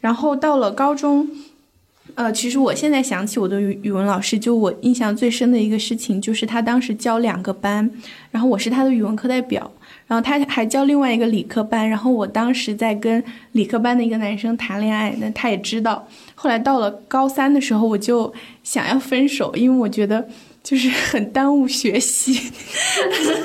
[0.00, 1.28] 然后到了高中，
[2.16, 7.88] 呃，其实我现在想起我的语语文老师，就我印象最深的一个事情，就是他当时教两个班，
[8.30, 9.70] 然后我是他的语文课代表。
[10.06, 16.06] 然后他还教另外一个理科班，然后我当时在跟理科班的一个男生谈恋爱，那他也知道。
[16.34, 20.26] 后来到了高三的时候，我就想要分手，因为我觉得
[20.62, 22.34] 就是很耽误学习，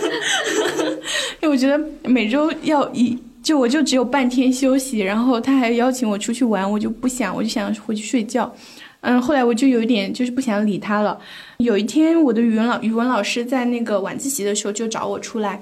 [1.42, 8.54] 因为我觉得每周要一就我就只有半天休息，然后他还邀请我出去玩，我就不想，我就想回去睡觉。
[9.01, 11.19] 嗯，后来我就有一点就是不想理他了。
[11.58, 15.62] 有一天，我的语文老语文老师在那个晚自习的时候就找我出来。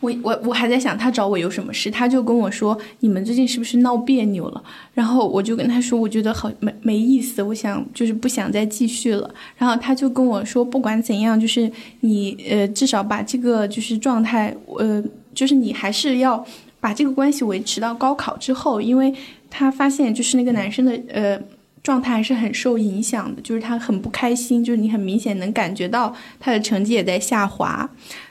[0.00, 4.60] 我我我还在想他找我有什么事，他就跟我说你们最近是不是闹别扭了？
[4.92, 9.32] 然后我就跟他说，我觉得好没没意思，我想就是不想再继续了。
[9.56, 15.00] 然后他就跟我说，不管怎样，就是你呃至少把这个就是状态，呃
[15.32, 16.44] 就是你还是要
[16.82, 19.14] 把这个关系维持到高考之后，因为
[19.48, 21.40] 他发现就是那个男生的呃
[21.80, 27.88] 状态还是很受影响的，就是他很不开心，就是你很明显能感觉到他的成绩也在下滑。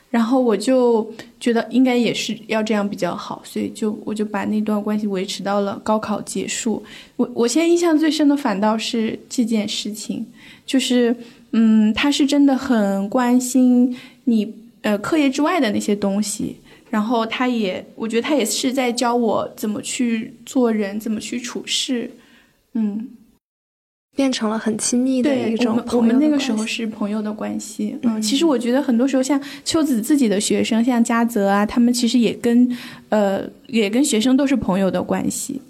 [0.10, 1.10] 然后我就
[1.40, 6.84] 觉得应该也是要这样比较好，所以就我就把那段关系维持到了高考结束。
[7.16, 10.26] 我我现在印象最深的反倒是这件事情，
[10.66, 11.16] 就是
[11.54, 16.58] 嗯，他是真的很关心你呃课业之外的那些东西，
[16.92, 22.12] 然后他也我觉得他也是在教我怎么去做人，怎么去处事，
[22.74, 23.08] 嗯。
[24.14, 25.82] 变成了很亲密的一种。
[25.94, 27.98] 我们那个时候是朋友的关系。
[28.02, 32.78] 嗯，其实我觉得很多时候，像秋子自己的学生，像嘉泽啊，他们其实也跟，
[33.08, 35.62] 呃，也跟学生都是朋友的关系。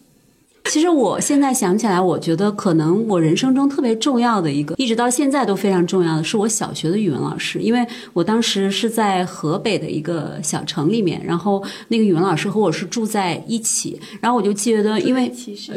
[0.66, 15.30] 其实我现在想起来，我觉得可能我人生中特别重要的一个，一直到现在都非常重要的是我小学的语文老师，因为我当时是在河北的一个小城里面，然后那个语文老师和我是住在一起，然后我就记得，因为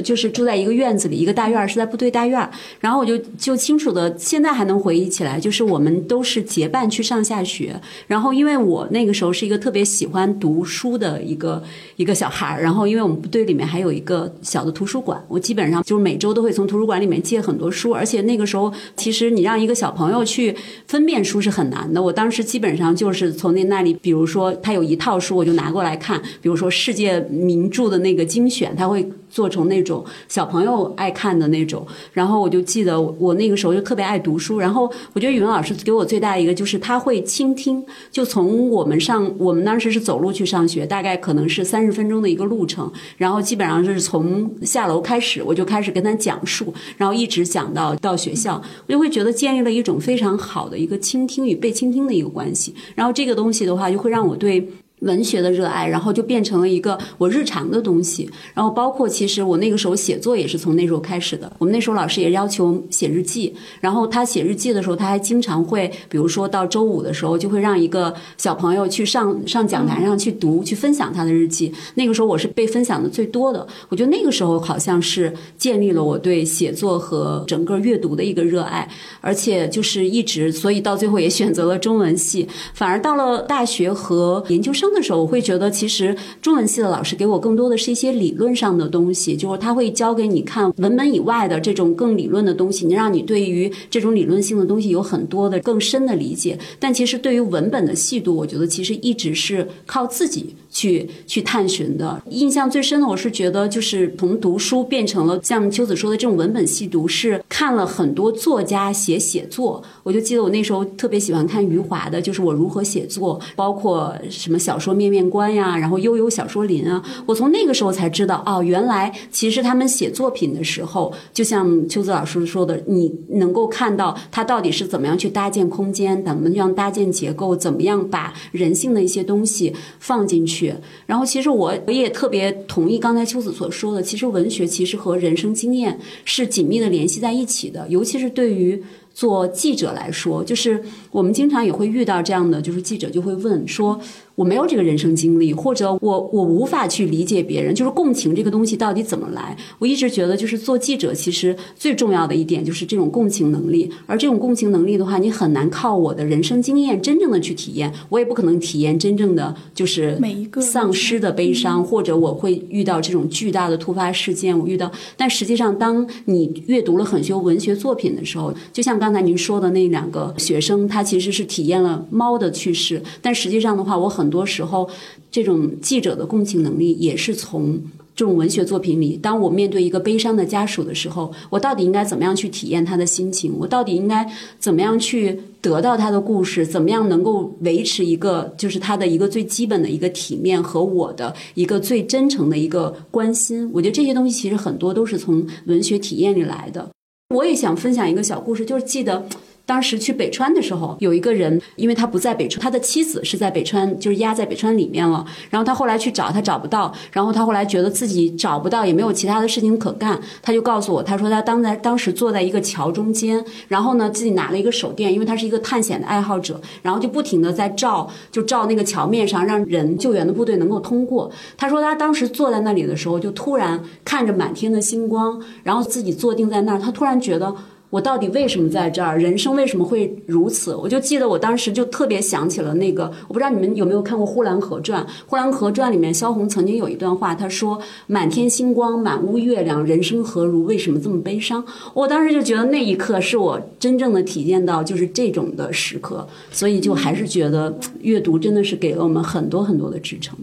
[0.04, 7.74] 就是住在一个院子里，一个大院是在部队大院，然后我就就清楚的现在还能回忆起来，就是我们都是结伴去上下学，
[8.06, 11.60] 然后因为我那个时候是一个特别喜欢读书的一个
[11.96, 14.73] 一个小孩儿然后因为我们部队里面还有一个小的。
[14.74, 20.54] 图书馆，我基本上就是每周都会从图书馆里面借很多书，而且那个时候其实你让一个小朋友去
[20.86, 22.02] 分辨书是很难的。
[22.02, 29.08] 我当时基本上就是从那那里，比如说他有一套书，我就拿过来看，比如说世界名著的那个精选，他会。
[29.34, 54.64] 做成那种小朋友爱看的那种，然后我就记得我那个时候就特别爱读书，然后我觉得语文老师给我最大的一个就是他会倾听，就从我们上我们当时是走路去上学，大概可能是三十分钟的一个路程，然后基本上是从下楼开始，我就开始跟他讲述，然后一直讲到到学校，我就会觉得建立了一种非常好的一个倾听与被倾听的一个关系，然后这个东西的话就会让我对。
[55.04, 58.28] 文学的热爱，然后就变成了一个我日常的东西。
[58.52, 61.52] 然后包括其实我那个时候写作也是从那时候开始的。
[61.58, 71.70] 我们那时候老师也要求写日记，然后他写日记的时候，他还经常会，比如说到周五的时候，就会让一个小朋友去上上讲台上去读，去分享他的日记。
[71.94, 73.66] 那个时候我是被分享的最多的。
[73.90, 78.88] 我觉得那个时候好像是建立了我对写作和整个阅读的一个热爱，
[79.20, 82.48] 而且就是一直，所以到最后也选择了中文系。
[82.72, 84.93] 反而到了大学和研究生。
[84.94, 96.58] 的时候，我会觉得其实中文系的老师给我更多的是一些理论上的东西，就是他会教给你看文本以外的这种更理论的东西，能让你对于这种理论性的东西有很多的更深的理解。
[96.78, 100.54] 但其实对于文本的细度，我觉得其实一直是靠自己。
[100.74, 109.80] 去去探寻的，印象最深的，我是觉得就是从读书变成了像秋子说的这种文本细读，是看了很多作家写写作。
[110.02, 117.00] 我就记得我那时候特别喜欢看余华的，就是我如何写作，包括什么小说面面观呀，然后悠悠小说林啊。
[117.24, 130.63] 我从那个时候才知道，哦，原来其实他们写作品的时候，就像秋子老师说的，你能够看到他到底是怎么样去搭建空间，怎么样搭建结构，怎么样把人性的一些东西放进去。
[131.06, 138.82] 然后，其实我我也特别同意刚才秋子所说的，其实文学其实和人生经验是紧密的联系在一起的，尤其是对于。
[139.14, 143.96] 做记者来说，就是我们经常也会遇到这样的，就是记者就会问说
[144.34, 153.88] ：“我没有这个人生经历，或者我我无法去理解别人，就是共情这个东西到底怎么来？”我一直觉得，就是做记者其实最重要的一点就是这种共情能力。
[154.06, 164.58] 而这种共情能力的话，你很难靠我的人生经验真正的去体验，我也不可能体验真正的就是每一个丧失的悲伤，或者我会遇到这种巨大的突发事件。
[164.58, 168.94] 我遇到，但实际上，当你阅读了很多文学作品的时候，就像。
[169.04, 174.88] 刚才您说的那两个学生，他其实是体验了猫的去世，但实际上的话，我很很多时候
[175.30, 177.78] 这种记者的共情能力也是从
[178.16, 179.18] 这种文学作品里。
[179.20, 183.54] 当我面对一个悲伤的家属的时候，我到底应该怎么样去体验他的心情？
[183.58, 184.26] 我到底应该
[184.58, 186.66] 怎么样去得到他的故事？
[186.66, 193.68] 怎么样能够维持一个就是他的一个最基本的一个体面和我的一个最真诚的一个关心？
[193.74, 196.88] 我觉得这些东西其实很多都是从文学体验里来的。
[197.34, 199.26] 我也想分享一个小故事，就是记得
[199.66, 205.24] 当时去北川的时候，有一个人，因为他不在北川，他的妻子是在北川，就是压在北川里面了。
[205.48, 206.92] 然后他后来去找，他找不到。
[207.10, 221.30] 然后他后来觉得自己找不到，也没有其他的事情可干，他就告诉我，他说他当在当时坐在一个桥中间，然后呢自己拿了一个手电，因为他是一个探险的爱好者，然后就不停的在照，就照那个桥面上，让人救援的部队能够通过。
[221.56, 227.14] 他说他当时坐在那里的时候，就突然看着满天的星光，然后自己坐定在那儿，他突然。
[227.24, 227.54] 觉得
[227.94, 229.16] 我到底为什么在这儿？
[229.16, 230.74] 人生为什么会如此？
[230.74, 235.00] 我就记得我当时就特别想起了那个，我不知道你们有没有看过《呼兰河传》。
[235.28, 240.64] 《呼兰河传》里面，萧红曾经有一段话，她说：“满天星光，满屋月亮，人生何如？
[240.64, 241.64] 为什么这么悲伤？”
[241.94, 250.36] 我当时就觉得那一刻是我真正的体验到就是这种的时刻，所以就还是觉得阅读真的是给了我们很多很多的支撑。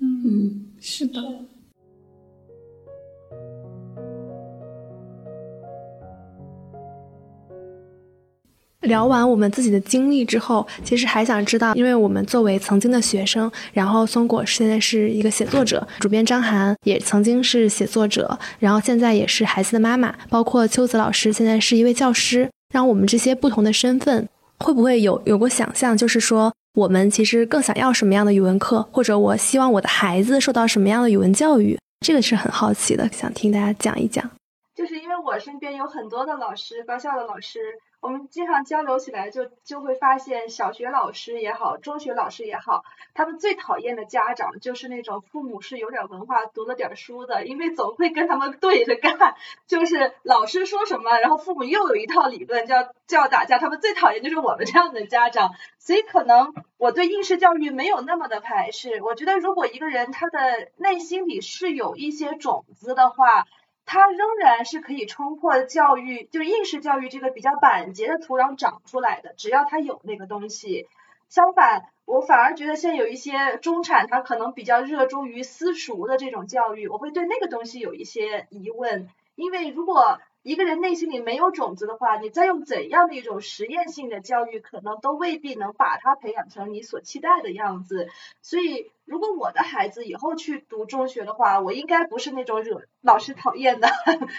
[0.00, 1.20] 嗯，是的。
[8.84, 24.28] 聊完我们自己的经历之后，其实还想知道，因为我们作为曾经的学生，然后松果现在是一个写作者，主编张涵也曾经是写作者，然后现在也是孩子的妈妈，包括秋子老师现在是一位教师，让我们这些不同的身份，
[24.58, 34.30] 会不会有有过想象，就是说我们其实更想要什么样的语文课，或者我希望我的孩子受到什么样的语文教育，这个是很好奇的，想听大家讲一讲。
[34.74, 37.60] 就是因为我身边有很多的老师，高校的老师。
[38.04, 42.84] 我们经常交流起来，就就会发现，小学老师也好，中学老师也好，
[43.14, 49.36] 他们最讨厌的家长就是那种父母是有点文化、读了点书的，因为总会跟他们对着干，
[49.66, 53.56] 就是老师说什么，然后父母又有一套理论，就要就要打架。
[53.56, 59.02] 他们最讨厌就是我们这样的家长，所以可能我对应试教育没有那么的排斥。
[59.02, 63.46] 我觉得，如果一个人他的内心里是有一些种子的话，
[63.86, 69.34] 它仍然是可以冲破教育，就是应试教育这个比较板结的土壤长出来的。
[69.36, 70.88] 只要它有那个东西，
[71.28, 80.20] 相反，我反而觉得现在有一些中产，他可能比较热衷于私塾的这种教育，我会对那个东西有一些疑问，因为如果。
[80.44, 88.08] 一个人内心里没有种子的话，你再用怎样的一种实验性的教育，可能都未必能把他培养成你所期待的样子。
[88.42, 93.88] 所以，如果我的孩子以后去读中学的话，我应该不是那种惹老师讨厌的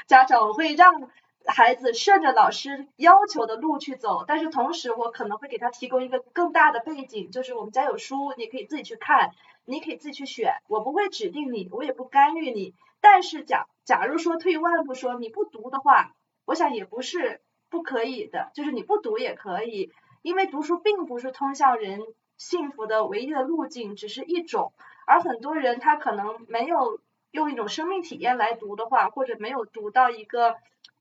[0.06, 1.10] 家长，我会让
[1.48, 9.32] 孩子顺着老师要求的路去走，但是同时我可能会给他提供一个更大的背景，就是我们家有书，你可以自己去看，
[9.66, 12.74] 你可以自己去选，我不会指定你，我也不干预你。
[13.02, 16.14] 但是假假如说退一万步说，你不读的话，
[16.46, 19.92] 我想也不是不可以的，就是你不读也可以，
[20.22, 22.02] 因为读书并不是通向人
[22.38, 24.74] 幸福的唯一的路径，只是一种，
[25.06, 27.00] 而很多人他可能没有
[27.32, 30.56] 用一种生命体验来读的话，或者没有读到一个。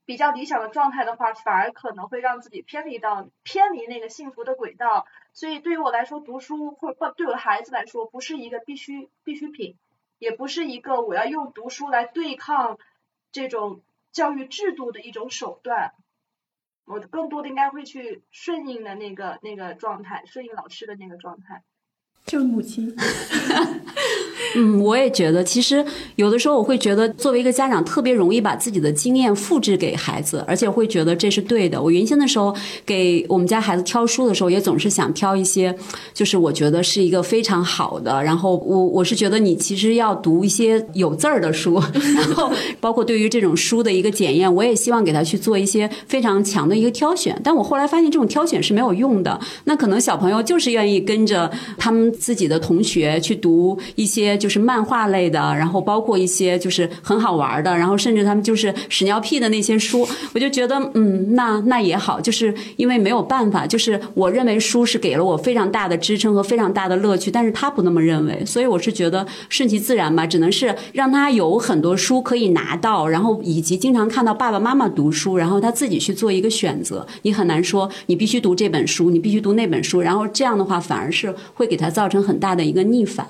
[0.05, 5.07] 比较理想的状态的话，反而可能会让自己偏离到偏离那个幸福的轨道。
[5.33, 9.77] 所以对于我来说，读书或或对我的孩子来说，不是一个必须必需品，
[10.19, 12.77] 也不是一个我要用读书来对抗
[13.31, 13.81] 这种
[14.11, 15.93] 教育制度的一种手段。
[16.85, 21.63] 我更多的应该会去顺应的那个那个状态，顺应老师的那个状态。
[22.25, 22.93] 就是母亲。
[24.57, 25.83] 嗯，我也觉得，其实
[26.15, 31.81] 有的时候我会觉得，作为一个家长，特别容易把自己的经验复制给孩子，而且会觉得这是对的。
[31.81, 32.55] 我原先的时候
[32.85, 35.75] 给我们家孩子挑书的时候，也总是想挑一些，
[36.13, 38.23] 就是我觉得是一个非常好的。
[38.23, 41.81] 然后我我是觉得你其实要读一些有字儿的书，
[42.15, 42.49] 然后
[42.79, 47.37] 包括对于这种书的一个检验，我也希望给他去做一些非常强的一个挑选。
[47.43, 49.37] 但我后来发现，这种挑选是没有用的。
[49.65, 54.35] 那可能小朋友就是愿意跟着他们自己的同学去读一些。
[54.37, 77.05] 就是漫画类的，然后包括一些就是很好玩的，然后甚至他们就是屎尿屁的那些书，我就觉得嗯，那那也好，就是因为没有办法，就是我认为书是给了我非常大的支撑和非常大的乐趣，但是他不那么认为，所以我是觉得顺其自然吧，只能是让他有很多书可以拿到，然后以及经常看到爸爸妈妈读书，然后他自己去做一个选择。
[77.21, 83.29] 你很难说你必须读这本书，你必须读那本书，然后这样的话反而是会给他造造成很大的一个逆反。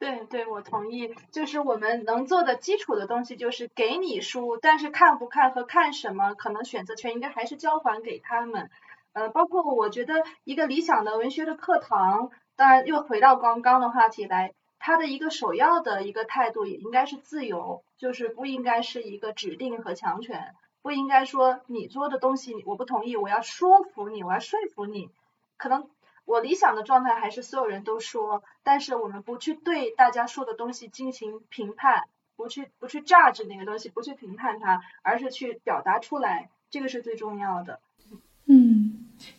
[0.00, 1.14] 对对，我同意。
[1.30, 8.68] 就是我们能做的基础的东西，就是给你书，但是看不看和看什么，可能选择权应该还是交还给他们。
[9.12, 20.52] 呃，包括我觉得一个理想的文学的课堂，当然又回到刚刚的话题来，它的一个首要的一个态度也应该是自由，就是不应该是一个指定和强权，
[20.82, 25.10] 不应该说你做的东西我不同意，我要说服你，我要说服你，
[25.56, 25.88] 可能。
[26.26, 37.80] 我理想的状态还是所有人都说，但是我们不去对大家说的东西进行评判，不去不去 judge 那个东西，不去评判它，而是去表达出来，这个是最重要的。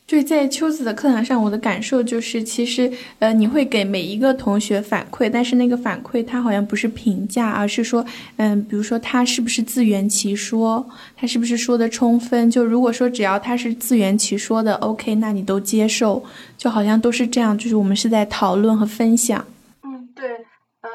[0.05, 8.05] 对，在秋子的课堂上，我的感受就是，其实，呃，你会给每一个同学反馈，但是那个反馈他好像不是评价，而是说，
[8.37, 12.49] 嗯，比如说他是不是自圆其说，他是不是说的充分？
[12.49, 16.23] 就如果说只要他是自圆其说的，OK，那你都接受，
[16.57, 19.45] 就好像都是这样，就是我们是在讨论和分享。
[19.83, 20.29] 嗯，对，
[20.83, 20.89] 嗯，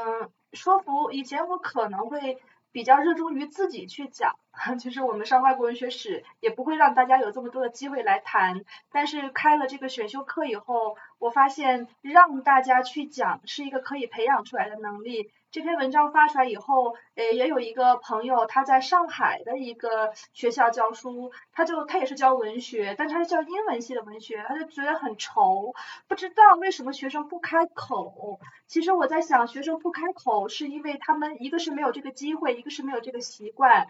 [0.55, 2.39] 说服以前我可能会。
[2.73, 4.35] 比较热衷于自己去讲，
[4.79, 8.65] 其 实我们上外国文学史也不会让大家有这么多的机会来谈。
[8.91, 15.31] 但是开了这个选修课以后，我发现让大家去讲是一个可以培养出来的能力。
[15.53, 25.75] 这篇文章发出来以后，呃，也有一个朋友他在上海的一个学校教书，他就他也是教文学，但他是教英文系的文学，他就觉得很愁，
[26.09, 28.41] 不知道为什么学生不开口。
[28.67, 33.89] 其实我在想，学生不开口是因为他们一个是没有这个机会，一个是没有这个习惯。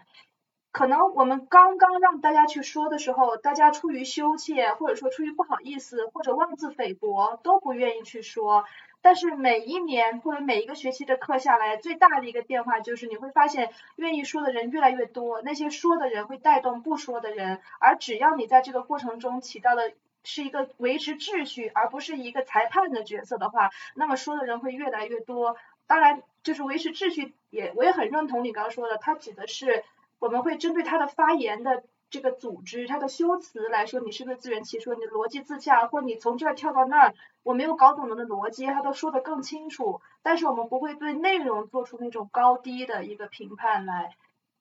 [0.73, 8.65] 可能我们刚刚让大家去说的时候，大家出于羞怯，或者说出于不好意思，或者妄自菲薄，都不愿意去说。
[9.03, 19.91] 但是每一年或者每一个学期的课下来，最大的一个变化就是你会发现，愿意说的人越来越多，那些说的人会带动不说的人，而只要你在这个过程中起到的
[20.23, 25.57] 是一个维持秩序，而不是一个裁判的角色的话，那么说的人会越来越多。
[25.85, 29.83] 当然，就是维持秩序也我也很认同你刚刚说的，它指的是
[30.19, 31.83] 我们会针对他的发言的。
[32.09, 34.93] 这个组织它的修辞来说，你是不是自圆其说？
[34.93, 40.01] 你逻辑自洽，或你从这儿跳到那儿，我没有搞懂的逻辑，他都说得更清楚。
[40.21, 44.15] 但是我们不会对内容做出那种高低的一个评判来。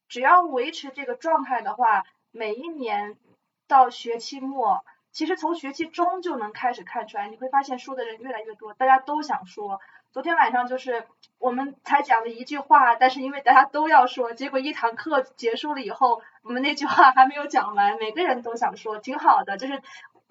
[0.08, 3.16] 只要维持这个状态的话，每一年
[3.68, 9.80] 到学期末，其实从学期中就能开始看出来，你会发现说的人越来越多，大家都想说。
[10.10, 11.06] 昨天晚上就是
[11.38, 19.56] 我们才讲了一句话，但是因为大家都要说，结果一堂课结束了以后，我们那句话还没有讲完，每个人都想说，挺好的。
[19.56, 19.80] 就是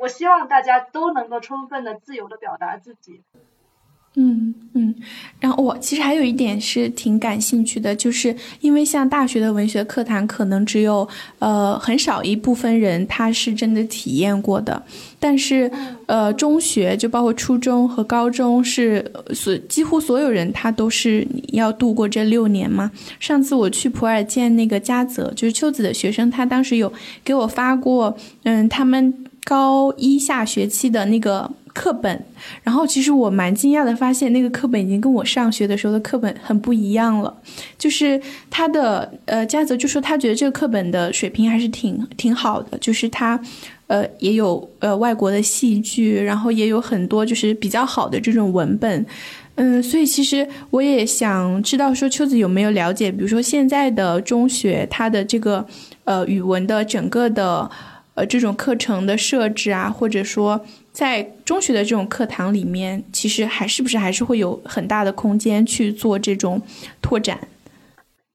[0.02, 3.22] 我希望大家都能够充分的、自由的表达自己。
[4.16, 4.94] 嗯嗯，
[5.40, 11.08] 然后我其实还有一点是挺感兴趣的，就是因为像大学的文学课堂，可能只有
[11.40, 14.84] 呃很少一部分人他是真的体验过的，
[15.18, 15.72] 但是
[16.08, 22.92] 呃中学就包括初中和高中是所几乎所有人他都是要度过这六年嘛。
[23.18, 26.92] 上次我去普洱见那个嘉泽，就是秋子的学生，他当时有
[27.24, 31.52] 给我发过，嗯，他们高一下学期的那个。
[31.74, 32.22] 课本，
[32.64, 37.34] 然后其实我蛮惊讶的，发现那个课本已经跟我上学的时候的课本很不一样了。
[37.78, 43.40] 就是他的呃，嘉泽就说他觉得这个课本的水平还是挺挺好的，就是他
[43.88, 49.06] 呃也有呃外国的戏剧，然后也有很多就是比较好的这种文本。
[49.56, 55.66] 嗯，所以其实我也想知道说秋子有没有了解，比如说现在的中学它的这个
[56.04, 57.70] 呃语文的整个的
[58.16, 60.66] 呃这种课程的设置啊，或者说。
[60.94, 66.62] 在中学的这种课堂里面，其实还是不是还是会有很大的空间去做这种
[67.02, 67.48] 拓展。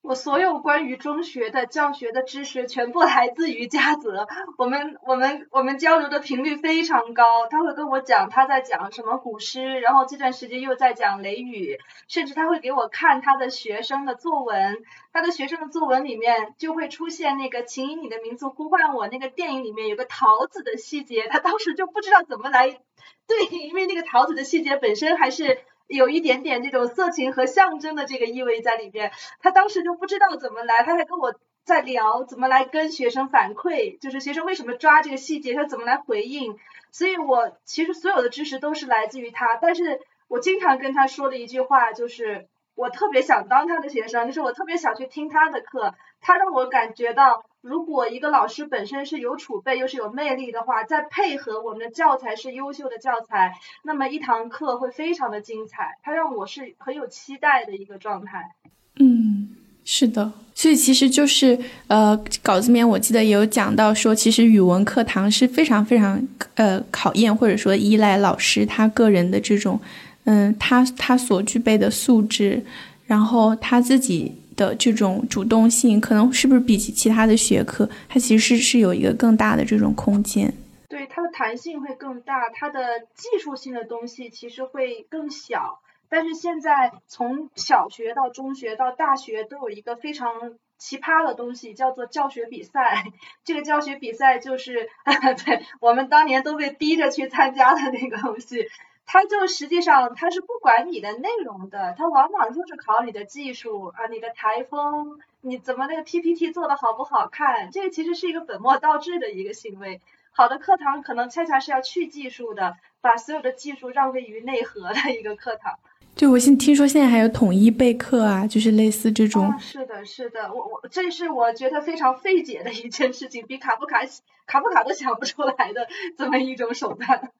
[0.07, 11.75] 我所有关于中学的教学的知识全部来自于嘉泽，我们我们我们交流的频率非常高，他会跟我讲他在讲什么古诗，然后这段时间又在讲《雷雨》，
[12.07, 14.79] 甚至他会给我看他的学生的作文，
[15.13, 22.79] 他的学生的作文里面就会出现那个“请以你的名字呼唤我”那个电影里面有个桃子的细节，他当时就不知道怎么来
[23.27, 25.59] 对，因为那个桃子的细节本身还是。
[25.87, 31.35] 有一点点这种色情和象征的这个意味在里边，他当时就不知道怎么来，他还跟我
[31.65, 36.57] 在聊怎么来跟学生反馈，就是学生为什么抓这个细节，他怎么来回应。
[36.91, 47.45] 所以我其实所有的知识都是来自于他，但是我经常跟他说的一句话就是，我特别想当他的学生，就是我特别想去听他的课，他让我感觉到。
[47.67, 55.99] 如果一个老师本身是有储备又是有魅力的话，再配合我们的教材是优秀的教材，那么一堂课会非常的精彩。
[56.05, 58.53] 它让我是很有期待的一个状态。
[59.01, 59.49] 嗯，
[59.85, 60.31] 是的。
[60.55, 61.59] 所以其实就是
[61.89, 66.23] 呃，稿子里面我记得也有讲到说，其实语文课堂是非常非常
[66.55, 69.81] 呃考验或者说依赖老师他个人的这种
[70.23, 72.65] 嗯，他他所具备的素质，
[73.07, 74.37] 然后他自己。
[74.57, 80.53] 的这种主动性，可能是不是比起其他的学科，它其实是有一个更大的这种空间。
[80.89, 85.81] 对，它的弹性会更大，它的技术性的东西其实会更小。
[86.09, 93.05] 但是现在从小学到中学到大学都有一个非常奇葩的东西，叫做教学比赛。
[93.45, 94.89] 这个教学比赛就是，
[95.45, 98.69] 对我们当年都被逼着去参加的那个东西。
[99.07, 107.71] 它就实际上它是不管你的内容的，它往往就是考你的技术啊，你的台风，你怎么那个 PPT 做的好不好看？
[107.71, 110.01] 这个其实是一个本末倒置的一个行为。
[110.33, 115.79] 好的课堂可能恰恰是要去技术的，把所有的技术让位于内核的一个课堂。
[116.15, 119.59] 就，我现听说现在还有统一备课啊，就是类似这种。
[119.59, 124.01] 是的，是的，我我这是我觉得非常费解的一件事情，比卡夫卡
[124.47, 125.87] 卡夫卡都想不出来的
[126.19, 127.31] 这么一种手段。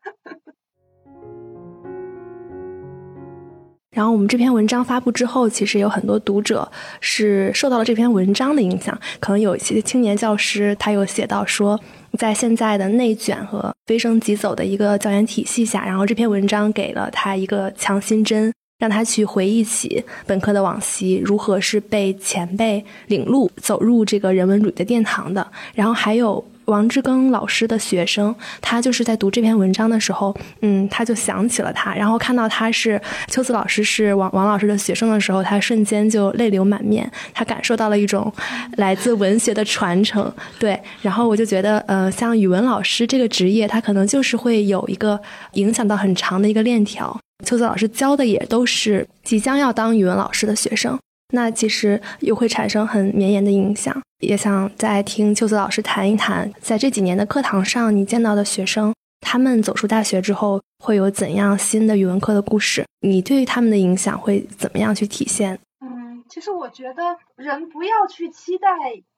[3.97, 6.71] 然后我们这篇文章发布之后，其实有很多读者
[7.01, 8.97] 是受到了这篇文章的影响。
[9.19, 11.81] 可能有一些青年教师，他有写到说，
[12.19, 25.51] 在现在的内卷和飞升急走的一个教研体系下，然后这篇文章给了他一个强心针，让他去回忆起本科的往昔，如何是被前辈领路走入这个人文主义的殿堂的。
[25.75, 26.45] 然后还有。
[26.67, 38.33] 王志庚老师的学生，他就是在读这篇文章的时候，嗯，他就想起了他，然后看到他是秋子老师是王王老师的学生的时候，他瞬间就泪流满面，他感受到了一种
[38.77, 40.33] 来自文学的传承。
[40.59, 45.21] 对，然后我就觉得，呃，像语文老师这个职业，他可能就是会有一个
[45.53, 47.19] 影响到很长的一个链条。
[47.45, 50.99] 秋子老师教的也都是即将要当语文老师的学生。
[51.33, 54.01] 那其实又会产生很绵延的影响。
[54.21, 62.87] 也想再听秋子老师谈一谈，在这几年的课堂上，你见到的学生，他们走出大学之后会有怎样新的语文课的故事？
[63.01, 65.59] 你对于他们的影响会怎么样去体现？
[65.81, 68.69] 嗯，其实我觉得人不要去期待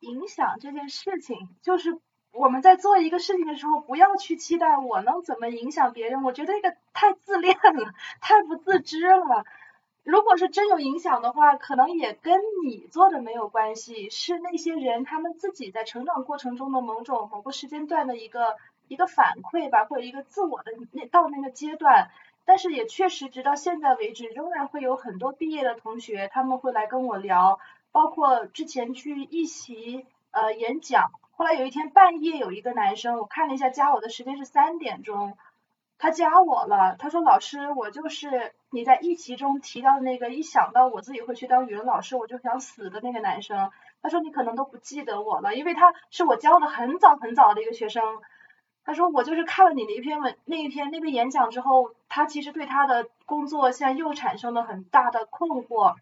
[0.00, 1.96] 影响这件事情，就是
[2.32, 6.24] 我们在做一个事情的时候，不要去期待我能怎么影响别人。
[6.24, 9.44] 我觉得这个太自恋了，太不自知了。
[10.08, 18.56] 如果是真有影响的话，可能也跟你做的没有关系，是那些人他们自己在成长过程中的某种某个时间段的一个
[18.88, 22.08] 一个反馈吧，或者一个自我的那到那个阶段。
[22.46, 27.60] 但是也确实，直到现在为止，仍然会有很多毕业的同学，他们会来跟我聊，
[27.92, 35.36] 包括之前去一席呃演讲，后来有一天半夜有一个男生，我看了一下加我的时间是三点钟。
[35.98, 43.70] 他加我了，他说老师，我就是你在一集中提到的那个，一想到我自己会去当语文老师，我就想死的那个男生。
[44.00, 48.04] 他说你可能都不记得我了，因为他是我教的很早很早的一个学生。
[48.84, 55.96] 他说我就是看了你的一篇文那一篇那个演讲之后，他其实对他的工作现在又产生了很大的困惑。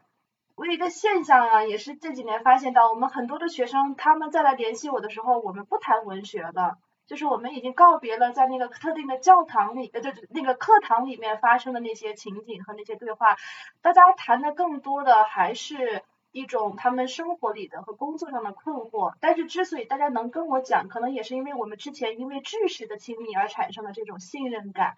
[0.56, 6.76] 我有一个现象啊，也是这几年发现到，我们很多的学生他们再来联系我的时候，我们不谈文学了。
[7.06, 13.36] 就是我们已经告别了在那个特定的教堂里，呃，就是那个课堂里面发生的那些情景和那些对话，
[13.80, 16.02] 大家谈的更多的还是
[16.32, 19.14] 一种他们生活里的和工作上的困惑。
[19.20, 24.96] 但是之所以大家能跟我讲，可能也是因为我们之前因为知识的亲密而产生的这种信任感。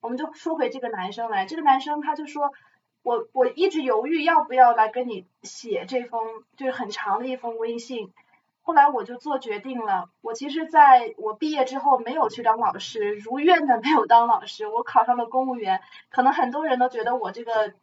[0.00, 2.52] 我们就说回这个男生来，这个男生他就说，
[3.02, 8.10] 我我一直犹豫要不要来跟你写这封就是很长的一封微信。
[8.62, 15.80] 后来我就做决定了，我其实在我毕业之后没有去当老师，如愿的没有当老师，我考上了公务员。
[16.10, 17.74] 可能很多人都觉得我这个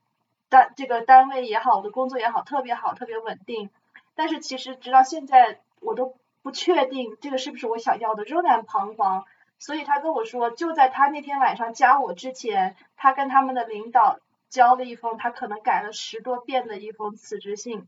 [0.49, 3.69] 单这个单位也好，我的工作也好，特别好，特别稳定。
[4.15, 9.25] 但是其实直到现在，我都不确定这个是不是我想要的，仍然彷徨。
[9.59, 14.19] 所以他跟我说，就在他那天晚上加我之前，他跟他们的领导
[14.49, 17.87] 交了一封他可能改了十多遍的一封辞职信。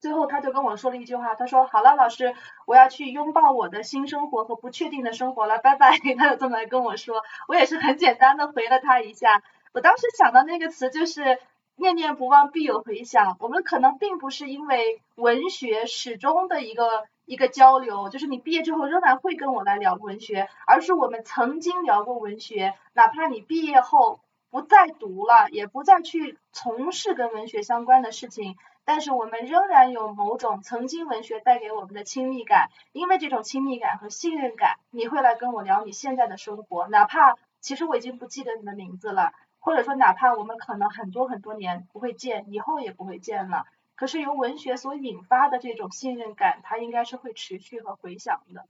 [0.00, 2.34] 最后他就跟我说了一句话，他说：“好了，老师，
[2.66, 5.98] 我要去拥抱我的新生活和不确定的生活了，拜拜。
[6.16, 9.42] ”他就这么来跟我说，我也是很简单的回了他一下。
[9.72, 11.38] 我当时想到那个词就是
[11.76, 13.36] “念念不忘，必有回响”。
[13.40, 24.20] 我们可能并不是因为文学始终的一个一个交流，就是你毕业之后仍然会跟我来聊文学，而是我们曾经聊过文学，哪怕你毕业后
[24.50, 28.56] 不再读了，也不再去从事跟文学相关的事情。
[28.84, 48.66] 但是我们仍然有某种曾经文学带给我们的亲密感，因为这种亲密感和信任感，你会来跟我聊你现在的生活，哪怕其实我已经不记得你的名字了，或者说哪怕我们可能很多很多年不会见，以后也不会见了，可是由文学所引发的这种信任感，它应该是会持续和回响的。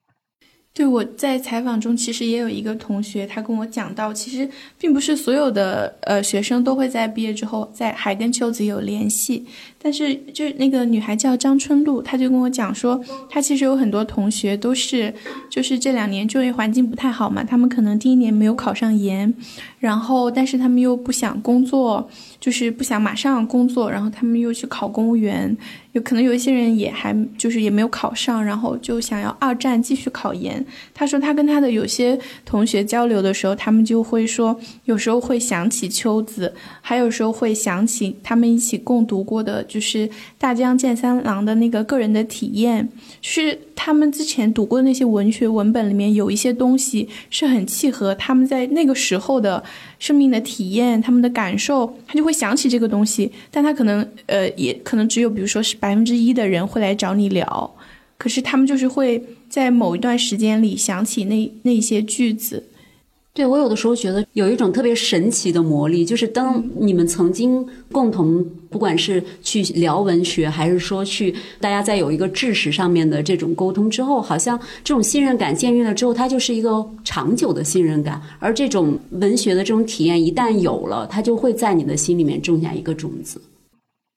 [0.72, 4.48] 对，我在采访中其实也有一个同学，他跟我讲到，其实
[4.78, 9.44] 并不是所有的呃学生都会在毕业之后在还跟秋子有联系，
[9.82, 12.98] 但是就那个女孩叫张春露，她就跟我讲说，
[13.28, 15.12] 她其实有很多同学都是
[15.50, 19.34] 就是这两年就业环境不太好嘛，他们可能第一年没有考上研，
[19.80, 22.08] 然后但是他们又不想工作，
[22.38, 25.54] 就是不想马上工作，然后他们又去考公务员。
[25.92, 30.64] 有可能有一些人也还就是也没有考上，然后就想要二战继续考研。
[30.94, 42.88] 他说他跟他的有些同学交流的时候，他们就会说，有时候会想起秋子，还有时候会想起他们一起共读过的，就是大江健三郎的那个个人的体验，
[43.20, 49.64] 是他们之前读过的那些文学文本里面有一些东西是很契合他们在那个时候的。
[50.00, 57.76] 生命的体验，他们的感受，他就会想起这个东西，但他可能，呃，也可能只有，比如说是百分之一的人会来找你聊，
[58.18, 62.64] 可是他们就是会在某一段时间里想起那那些句子。
[63.32, 78.20] 对我有的时候觉得有一种特别神奇的魔力，就是当你们曾经共同，不管是去聊文学，还是说去大家在有一个知识上面的这种沟通之后，好像这种信任感建立了之后，它就是一个长久的信任感。
[78.40, 83.40] 而这种文学的这种体验一旦有了，它就会在你的心里面种下一个种子。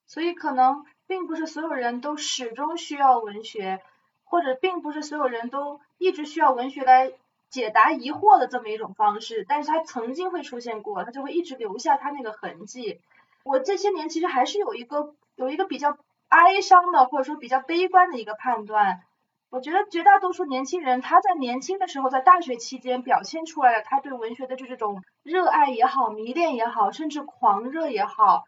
[0.07, 3.79] 所以，可能并不是所有人都始终需要文学，
[4.23, 7.11] 或者并不是所有人都一直需要文学来。
[7.53, 12.99] 解答疑惑的这么一种方式，但是它曾经会出现过，它就会一直留下它那个痕迹。
[13.43, 15.95] 我这些年其实还是有一个有一个比较
[16.29, 19.03] 哀伤的，或者说比较悲观的一个判断。
[19.51, 28.45] 我觉得绝大多数年轻人他在年轻的时候，在大学期间表现出来的他对文学的这种热爱也好、迷恋也好，甚至狂热也好，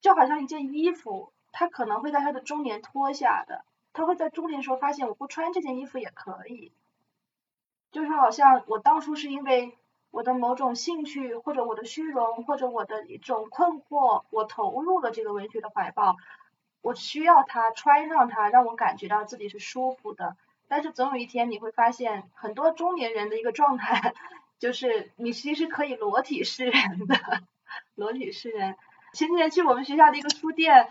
[0.00, 6.72] 就好像一件衣服，他可能会在他的中年脱下的，他会在中年时候发现我不穿这件衣服也可以。
[7.94, 9.78] 就是好像我当初是因为
[10.10, 16.16] 我的某种兴趣，或者我的虚荣，或者我的一种困惑，我投入了这个文学的怀抱。
[16.82, 20.36] 我需要它，穿上它，让我感觉到自己是舒服的。
[20.66, 24.12] 但是总有一天你会发现，很多中年人的一个状态，
[24.58, 27.16] 就是你其实可以裸体示人的，
[27.94, 28.74] 裸体示人。
[29.12, 30.88] 前几天去我们学校的一个书店，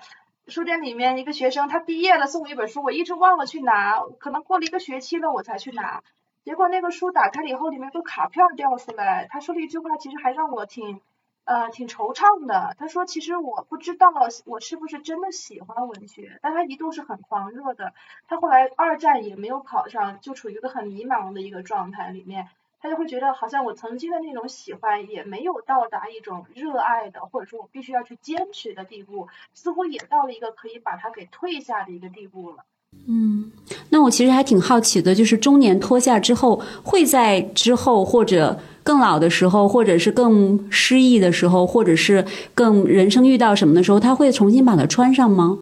[0.48, 6.02] 书店里面一个学生他毕业了，送我一本书，我一直忘了去拿，可能过了一个学期了我才去拿。
[6.44, 9.28] 结果那个书打开了以后，里面个卡片掉出来。
[9.30, 11.00] 他说了一句话，其实还让我挺
[11.46, 12.76] 呃挺惆怅的。
[12.78, 14.12] 他说：“其实我不知道
[14.46, 17.94] 我是不是真的喜欢文学。”但他一度是很狂热的。
[18.28, 22.50] 他后来二战也没有考上，就处于一个很迷茫的一个状态里面。
[22.82, 32.66] 他就会觉得好像我曾经的那种喜欢也没有到达一种热爱的，或者说我必须要去坚持的地步，似乎也到了一个可以把它给退下的一个地步了。
[33.08, 33.52] 嗯，
[33.90, 42.26] 那我其实还挺好奇的，就是中年脱下之后，会在之后或者更老的时候，或者是更失意的时候，或者是
[42.56, 45.60] 更人生遇到什么的时候，他会重新把它穿上吗？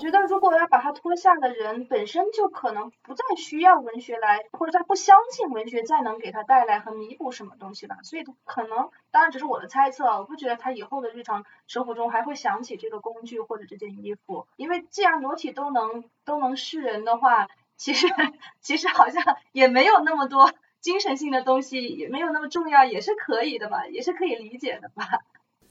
[0.00, 18.06] 我觉得，如果要把它脱下的人本身就可能不再需要文学来，或者他不相信文学再能给他带来和弥补什么东西吧，所以可能，当然只是我的猜测，我不觉得他以后的日常生活中还会想起这个工具或者这件衣服，因为既然裸体都能都能示人的话，其实
[18.62, 19.22] 其实好像
[19.52, 25.04] 也没有那么多精神性的东西，也没有那么重要，也是可以的吧，也是可以理解的吧。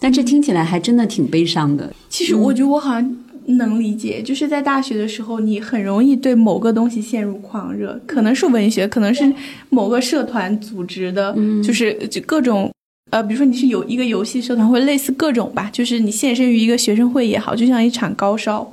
[0.01, 1.91] 但这听起来还真的挺悲伤的。
[2.09, 3.25] 其实我觉得我好像。
[3.57, 9.33] 能理解，就是在大学的时候，你很容易对某个东西陷入狂热，可能是文学，可能是
[9.69, 12.71] 某个社团组织的，就是就各种，
[13.09, 18.71] 呃，比如说你是有一个游戏社团，会类似各种吧，就是你献身于一个学生会也好，就像一场高烧，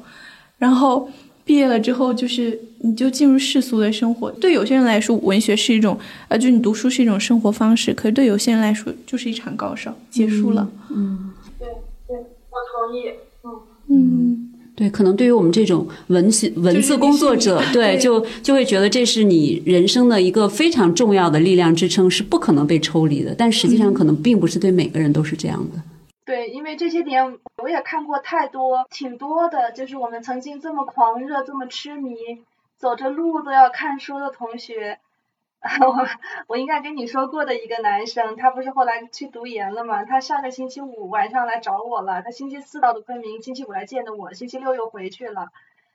[0.59, 1.09] 然后
[1.45, 4.31] 毕业了之后，就是你就进入世俗的生活。
[4.33, 5.99] 对有些人来说，文学是一种，
[6.29, 10.69] 呃，就是你读书是一种生活方式，可是对有些人来说，就是一场高烧，结束了。
[10.91, 11.67] 嗯，对
[12.07, 13.11] 对，我同意。
[13.43, 13.53] 嗯
[13.89, 14.46] 嗯。
[14.77, 23.35] 对，可能对于我们这种文字文字工作者， 对，就就会觉得这是你人生的一个非常重要的力量支撑，是不可能被抽离的。
[23.35, 25.83] 但实际上，可能并不是对每个人都是这样的。
[26.27, 32.15] 对，因为这些年我也看过太多，挺多的，就是我们曾经这么狂热、这么痴迷，
[32.79, 34.99] 走着路都要看书的同学。
[35.81, 36.07] 我
[36.47, 40.05] 我应该跟你说过的一个男生，他不是后来去读研了吗？
[40.05, 45.49] 他上个星期五晚上来找我了，他星期四到的昆明，星期五来见的我，星期六又回去了。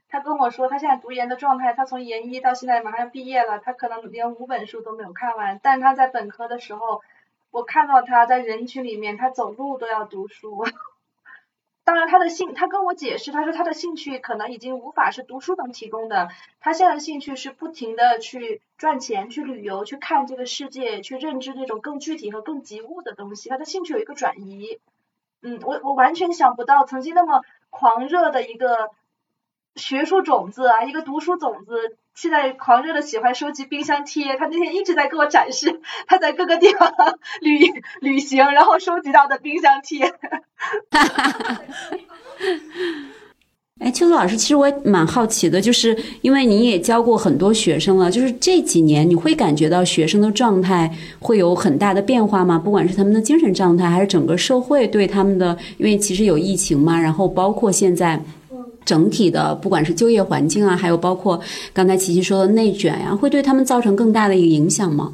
[0.09, 5.57] 他跟我说，他现在读研的状态，他从研一到现在马上毕业了，他可能连五本书都没有看完。
[5.63, 7.01] 但他在本科的时候，
[7.51, 10.65] 我看到他在人群里面，他走路都要读书。
[11.91, 16.29] 当然，他的兴，他跟我解释，他说他的兴趣可能已经无法是读书能提供的，
[16.61, 23.49] 他现在的兴趣是不停的去赚钱、去旅游、去看这个世界、去认知这种更具体和更及物的东西。
[23.49, 24.79] 他的兴趣有一个转移，
[25.41, 28.91] 嗯，我我完全想不到曾经那么狂热的一个
[29.75, 31.97] 学术种子啊，一个读书种子。
[32.13, 36.93] 现在狂热的喜欢收集冰箱贴，他那天一直在给我展示 他在各个地方
[37.39, 37.59] 旅
[38.01, 40.07] 旅行，然后收集到的冰箱贴。
[40.91, 41.61] 哈哈！
[43.79, 52.59] 哎，秋子老师，其实我也蛮好奇的，就是因为你也教过很多学生了，就是这几年你会感觉到学生的状态会有很大的变化吗？
[52.59, 58.21] 不管是他们的精神状态，还是整个社会对他们的，因为其实有疫情嘛，然后包括现在。
[58.85, 61.41] 整体的，不管是就业环境啊，还有包括
[61.73, 65.13] 刚才琪琪说的内卷呀，会对他们造成更大的一个影响吗？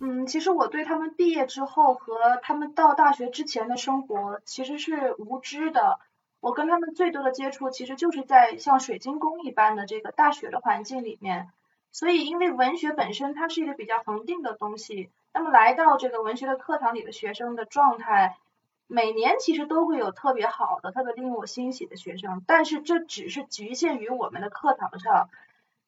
[0.00, 5.98] 嗯，其实我对他们毕业之后和他们到大学之前的生活其实是无知的。
[6.40, 11.48] 我跟他们最多的接触，其实就是在像水晶宫一般的这个大学的环境里面。
[11.92, 18.36] 所以，因为文学本身它是一个比较恒定的东西，那么来到这个文学的课堂里的学生的状态。
[18.88, 25.28] 每年其实都会有特别好的、特别令我欣喜的学生，但是这只是局限于我们的课堂上。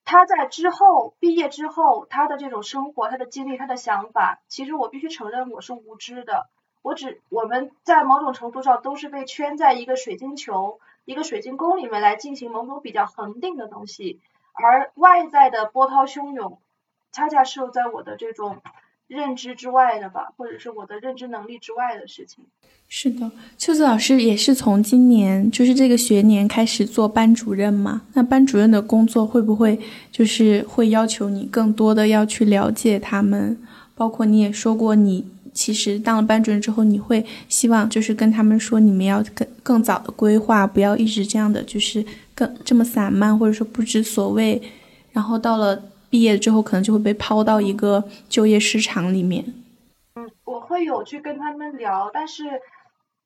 [0.05, 6.49] 他在之后毕业之后，他的这种生活、他的经历、他的想法，其实我必须承认我是无知的。
[6.83, 14.21] 我只我们在某种程度上都是被圈在一个水晶球、一个水晶宫里面来进行某种比较恒定的东西，
[14.55, 16.59] 而外在的波涛汹涌，
[17.13, 18.63] 恰恰是在我的这种。
[19.09, 22.45] 认知之外的吧，或者是我的认知能力之外的事情。
[22.91, 28.03] 是的，秋子老师也是从今年，就是这个学年开始做班主任嘛。
[28.15, 29.79] 那班主任的工作会不会
[30.11, 33.59] 就是会要求你更多的要去了解他们？
[33.95, 42.05] 包括你也说过，你其实当了班主任之后，你会希望就是跟他们说，你们要更更早的规划，不要一直这样的就是
[42.35, 44.63] 更这么散漫，或者说不知所谓。
[45.13, 45.83] 然后到了。
[46.11, 49.45] 毕业之后可能就会被抛到一个就业市场里面。
[50.15, 52.61] 嗯，我会有去跟他们聊，但是，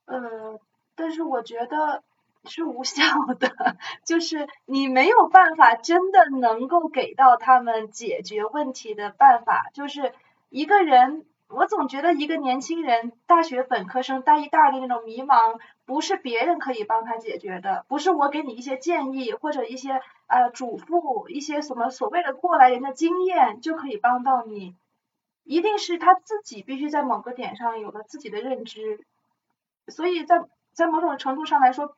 [0.07, 0.59] 呃，
[0.95, 2.03] 但是我觉得
[2.45, 3.03] 是无效
[3.39, 3.51] 的，
[4.05, 9.71] 就是你没有办法真的能够给到他们解决问题的办法。
[9.73, 10.13] 就是
[10.51, 15.59] 一个人，我总觉得一个年轻人，大学本科生大一、大二的那种迷茫。
[15.85, 20.01] 不是别人可以帮他解决的，不是我给你一些建议或者一些
[20.33, 24.75] 呃嘱咐，一些什么所谓的过来人的经验就可以帮到你，
[25.45, 29.05] 一定是他自己必须在某个点上有了自己的认知，
[29.89, 31.95] 所以在在某种程度上来说，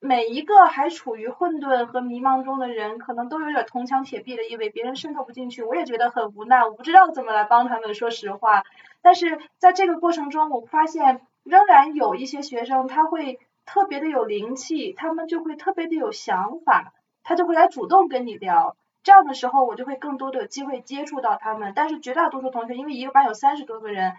[0.00, 5.62] 每一个还处于混沌和迷茫中的人，可能都有点铜墙铁壁的意味，别人渗透不进去。
[5.62, 7.94] 我也觉得很无奈，我不知道怎么来帮他们。
[7.94, 8.64] 说实话，
[9.00, 16.92] 但是在这个过程中，我发现仍然有一些学生他会特别的有灵气，他们就会特别的有想法，
[17.22, 18.76] 他就会来主动跟你聊。
[19.02, 21.72] 这样的时候，我就会更多的有机会接触到他们。
[21.74, 24.14] 但是绝大多数同学，因为一个班有三十多个人，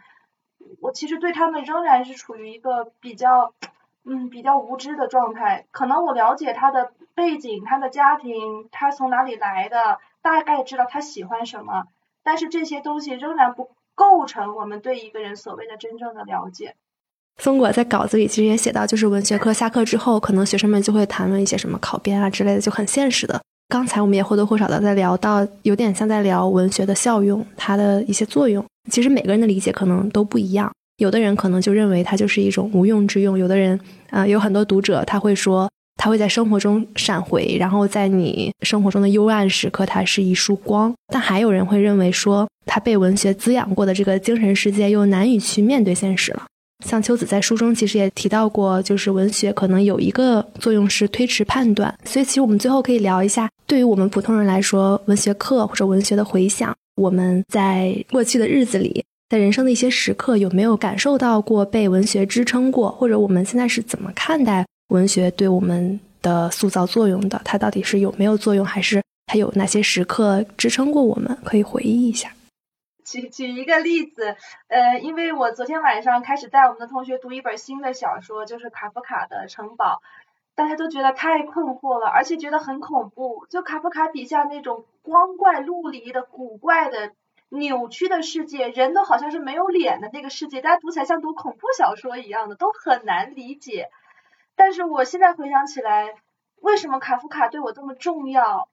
[0.82, 3.54] 我其实对他们仍然是处于一个比较。
[4.06, 11.86] 嗯，比较无知的状态，可能我了解他的背景、他的家庭、他从哪里来的，大概知道他喜欢什么，
[12.22, 16.76] 但是这些东西仍然不构成我们对一个人所谓的真正的了解。
[17.42, 23.42] 松果在稿子里其实也写到，就是文学课下课之后，可能学生们就会谈论一些什么考编啊之类的，就很现实的。
[23.70, 28.64] 刚才我们也或多或少的在聊到，有点像在聊文学的效用，它的一些作用。
[28.92, 30.72] 其实每个人的理解可能都不一样。
[30.98, 33.80] 有的人可能就认为它就是一种无用之用，有的人，
[34.12, 40.94] 啊，有很多读者他会说，他会在生活中闪回，然后在你生活中的幽暗时刻，它是一束光。
[41.12, 46.44] 但还有人会认为说，他被文学滋养过的这个精神世界又难以去面对现实了。
[46.84, 51.94] 像秋子在书中其实也提到过，就是文学可能有一个作用是推迟判断。
[52.06, 59.04] 所以其实我们最后可以聊一下，对于我们普通人来说，文学课或者文学的回响，我们在过去的日子里。
[59.30, 62.92] 在人生的一些时刻，有没有感受到过被文学支撑过？
[62.92, 67.42] 或者我们现在是怎么看待文学对我们的塑造作用的？
[67.44, 71.36] 它到底是有没有作用，还是它有哪些时刻支撑过我们？
[71.44, 72.32] 可以回忆一下。
[73.06, 74.36] 举举一个例子，
[74.68, 80.02] 呃，因为我昨天晚上开始带我们的同学读一本新的小说，就是卡夫卡的《城堡》，
[80.56, 83.46] 大家都觉得太困惑了，而且觉得很恐怖。
[83.50, 87.14] 就卡夫卡笔下那种光怪陆离的古怪的。
[87.56, 93.92] 扭曲的世界，人都好像是没有脸的那个世界，大家读起来像读恐怖小说一样的，都很难理解。
[94.56, 96.16] 但是我现在回想起来，
[96.62, 98.70] 为什么卡夫卡对我这么重要？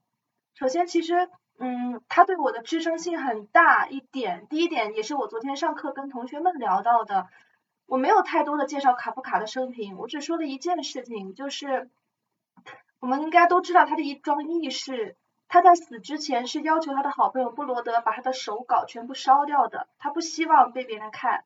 [0.54, 1.28] 首先，其实，
[1.62, 4.46] 嗯，他对我的支撑性很大一点。
[4.48, 7.28] 第一点，也是我昨天上课跟同学们聊到的，
[7.84, 11.90] 我没有太多的介绍卡夫卡的生平，我只说了一件事情，就是
[12.98, 15.16] 我们应该都知道他的一桩轶事。
[15.48, 21.44] 他在死之前是要求他的好朋友布罗德把他的手稿全部烧掉的，他不希望被别人看，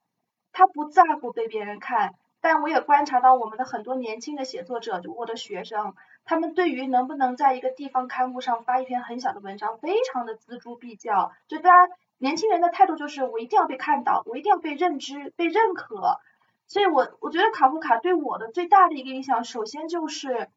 [0.52, 2.14] 他不在乎被别人看。
[2.40, 11.32] 但我也观察到我们的很多年轻的写作者，我的学生，他们对于能不能在一个地方刊物上发一篇很小的文章，非常的锱铢必较。
[11.48, 16.18] 就大家年轻人的态度就是，我一定要被看到，我一定要被认知、被认可。
[16.66, 20.48] 所以我我觉得卡夫卡对我的最大的一个影响，首先就是。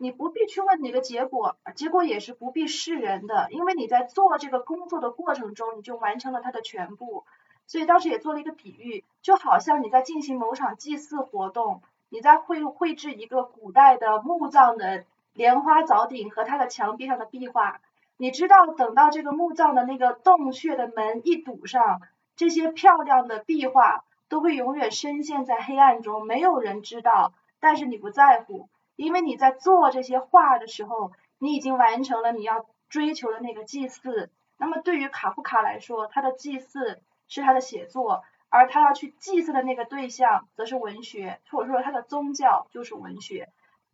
[0.00, 7.24] 你不必去问你的结果，结果也是不必示人的，因为你在做这个工作的过程中，你就完成了它的全部。
[7.66, 17.80] 所以当时也做了一个比喻，就好像你在进行某场祭祀活动，你在绘绘制一个古代的墓葬的莲花藻顶和它的墙壁上的壁画，
[18.16, 22.00] 你知道等到这个墓葬的那个洞穴的门一堵上，
[22.36, 28.68] 这些漂亮的壁画都会永远深陷在黑暗中，没有人知道，但是你不在乎。
[28.96, 34.30] 因为你在做这些画的时候，你已经完成了你要追求的那个祭祀。
[34.56, 43.48] 那么对于卡夫卡来说，他的祭祀是他的写作，而他要去祭祀的那个对象则是文学，或者说他的宗教就是文学。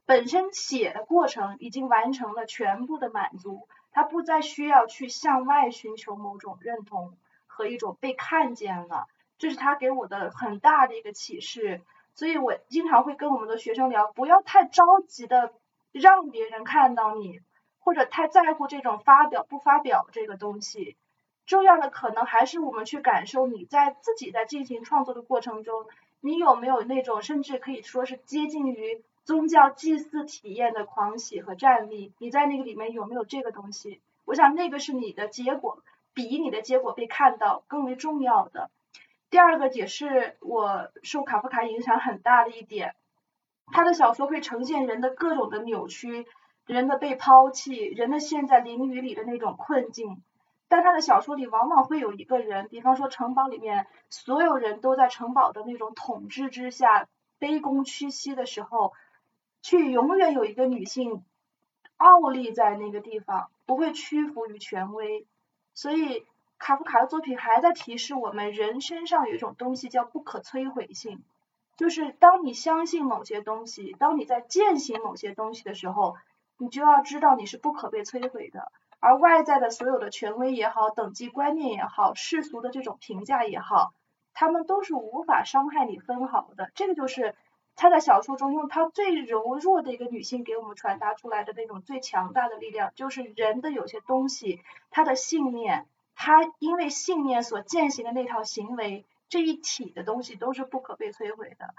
[0.07, 9.07] 本身写的过程已经完成了全部的满足，他不再需要去向外寻求某种认同和一种被看见了。
[9.39, 11.83] 这是他给我的很大的一个启示。
[12.15, 15.53] 所以我经常会跟我们的学生聊，不要太着急的
[15.91, 17.41] 让别人看到你，
[17.81, 20.97] 或者太在乎这种发表不发表这个东西。
[21.47, 25.87] 重要的可能还是我们去感受你在自己在进行创作的过程中，
[26.21, 32.13] 你有没有那种甚至可以说是接近于宗教祭祀体验的狂喜和站立？
[32.19, 34.01] 你在那个里面有没有这个东西？
[34.25, 35.83] 我想那个是你的结果，
[36.15, 38.71] 比你的结果被看到更为重要的。
[39.29, 42.95] 第二个也是我受卡夫卡影响很大的一点，
[43.67, 46.27] 他的小说会呈现人的各种的扭曲，
[46.67, 50.23] 人的被抛弃，人的陷在囹圄里的那种困境。
[50.69, 57.09] 但他的小说里往往会有一个人，比方说城堡里面所有人都在城堡的那种统治之下
[57.39, 58.93] 卑躬屈膝的时候，
[59.63, 61.25] 却永远有一个女性
[61.97, 65.27] 傲立在那个地方，不会屈服于权威，
[65.73, 66.27] 所以。
[66.57, 71.23] 卡夫卡的作品还在提示我们，人身上有一种东西叫不可摧毁性，
[71.77, 76.17] 就是当你相信某些东西，当你在践行某些东西的时候，
[76.57, 78.73] 你就要知道你是不可被摧毁的。
[79.05, 83.93] 而外在的所有的权威也好，等级观念也好，世俗的这种评价也好，
[84.33, 86.71] 他们都是无法伤害你分毫的。
[86.75, 87.35] 这个就是
[87.77, 101.75] 他在小说中用他最柔弱的一个女性给我们传达出来的那种最强大的力量，就是人的有些东西，他的信念，他因为信念所践行的那套行为，这一体的东西都是不可被摧毁的。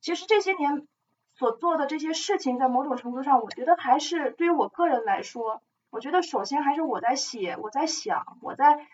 [0.00, 0.86] 其实这些年
[1.34, 5.60] 所做的这些事情，在某种程度上，我觉得还是对于我个人来说，
[5.90, 8.86] 我觉得首先还是我在写，我在想，我在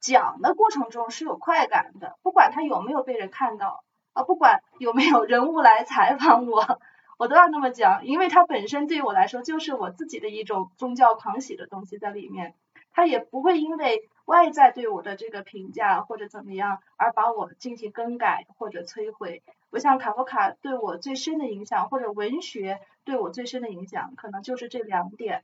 [0.00, 3.84] 讲的过程中是有快感的，不管他有没有被人看到。
[4.14, 6.78] 啊，不管有没有人物来采访我，
[7.16, 12.54] 我都要那么讲，因为它本身对于我来说就是我自己的一种宗教狂喜的东西在里面，
[12.92, 19.42] 它也不会因为外在对我的这个评价或者怎么样而把我进行更改或者摧毁。
[19.70, 25.42] 我想卡夫卡对我最深的影响，或者文学对我最深的影响，可能就是这两点。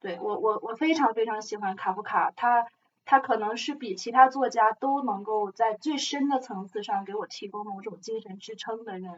[0.00, 2.66] 对我，我我非常非常喜欢卡夫卡，他。
[3.10, 9.10] 他可能是比其他作家都能够在最深的层次上给我提供某种精神支撑的人，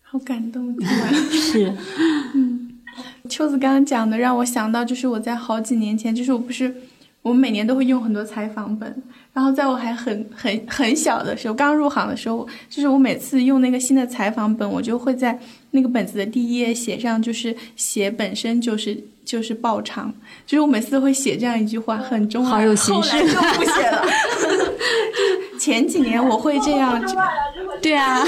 [0.00, 0.74] 好感动，
[1.28, 1.76] 是，
[2.32, 2.80] 嗯，
[3.28, 6.74] 秋子刚刚讲的让我想到，就是我在好几年前，就是我不是，
[7.20, 9.02] 我们每年都会用很多采访本，
[9.34, 15.38] 然后在我还很很很小的时候，刚入行的时候，就是我每次用那个新的采访本，我就会在
[15.72, 19.04] 那个本子的第一页写上，就是写本身就是。
[19.30, 20.12] 就是爆场，
[20.44, 22.50] 就是我每次都会写这样一句话，很重要。
[22.50, 24.04] 好有形式，就不写了。
[25.56, 27.00] 前几年我会这样，
[27.80, 28.24] 对啊，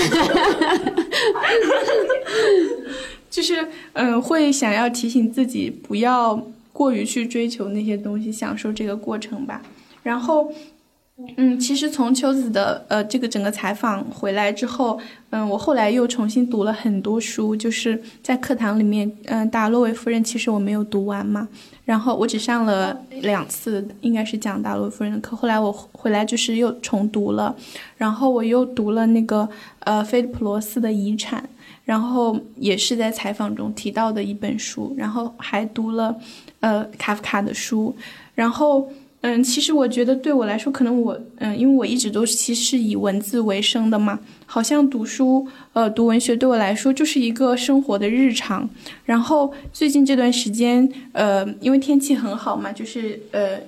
[3.29, 6.41] 就是嗯，会想要提醒自己不要
[6.73, 9.61] 过于去追求那些东西，享受这个过程吧。
[10.05, 10.53] 然后。
[11.37, 14.99] 嗯，其实从秋子的呃这个整个采访回来之后，
[15.31, 21.49] 嗯，我后来又重新读了很多书，就是在课堂里面，嗯，达洛维夫人其实我没有读完嘛，
[21.85, 27.55] 然后我只上了两次，应该是讲达洛维夫人的课，后来我回来就是又重读了，
[27.97, 29.49] 然后我又读了那个
[29.81, 31.49] 呃菲利普罗斯的遗产，
[31.85, 36.15] 然后也是在采访中提到的一本书，然后还读了
[36.61, 37.95] 呃卡夫卡的书，
[38.35, 38.89] 然后。
[39.23, 48.69] 嗯，其实我觉得对我来说，可能我嗯，因为我一直都是其实是以文字为生的嘛，好像读书呃读文学对我来说就是一个生活的日常。
[49.05, 53.59] 然后最近这段时间呃，因为天气很好嘛，就是呃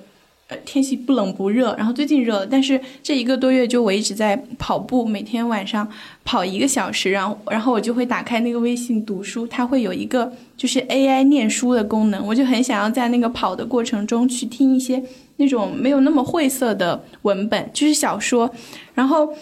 [0.49, 5.89] 呃天气不冷不热，然后最近热了，但是这一个多月就我一直在跑步，每天晚上
[6.25, 15.01] 跑一个小时，然后然后我就会打开那个微信读书，它会有一个就是 AI 念书的功能，我就很想要在那个跑的过程中去听一些。
[15.37, 18.49] 那种没有那么晦涩的文本，就是小说。
[18.93, 19.33] 然后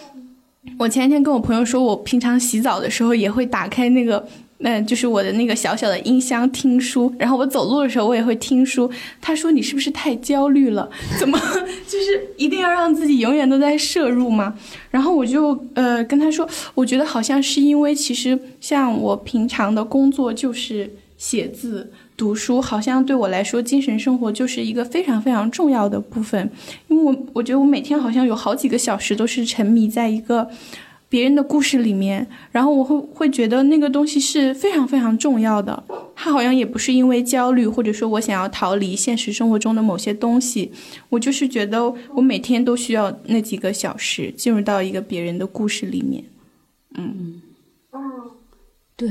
[0.78, 4.26] 我前一天跟我朋友说，我平常洗澡的时候也会打开那个，
[4.58, 7.14] 嗯，就是我的那个小小的音箱听书。
[7.18, 8.90] 然后我走路的时候我也会听书。
[9.20, 10.88] 他说你是不是太焦虑了？
[11.18, 11.38] 怎么
[11.86, 14.54] 就是一定要让自己永远都在摄入吗？
[14.90, 21.92] 然后我就呃跟他说，我觉得好像是因为其实像我平常的工作就是写字。
[22.16, 26.50] 读书好像对我来说，精神生活就是一个非常非常重要的部分，
[26.88, 30.48] 因为我我觉得我每天好像有好几个小时都是沉迷在一个
[31.08, 35.82] 别人的故事里面，然后我会会觉得那个东西是非常非常重要的。
[36.14, 40.70] 它好像也不是因为焦虑，或者说我想要逃离现实生活中的某些东西，
[41.08, 46.24] 我就是觉得我每天都需要那几个小时进入到一个别人的故事里面，
[46.94, 47.42] 嗯。
[48.96, 49.10] 对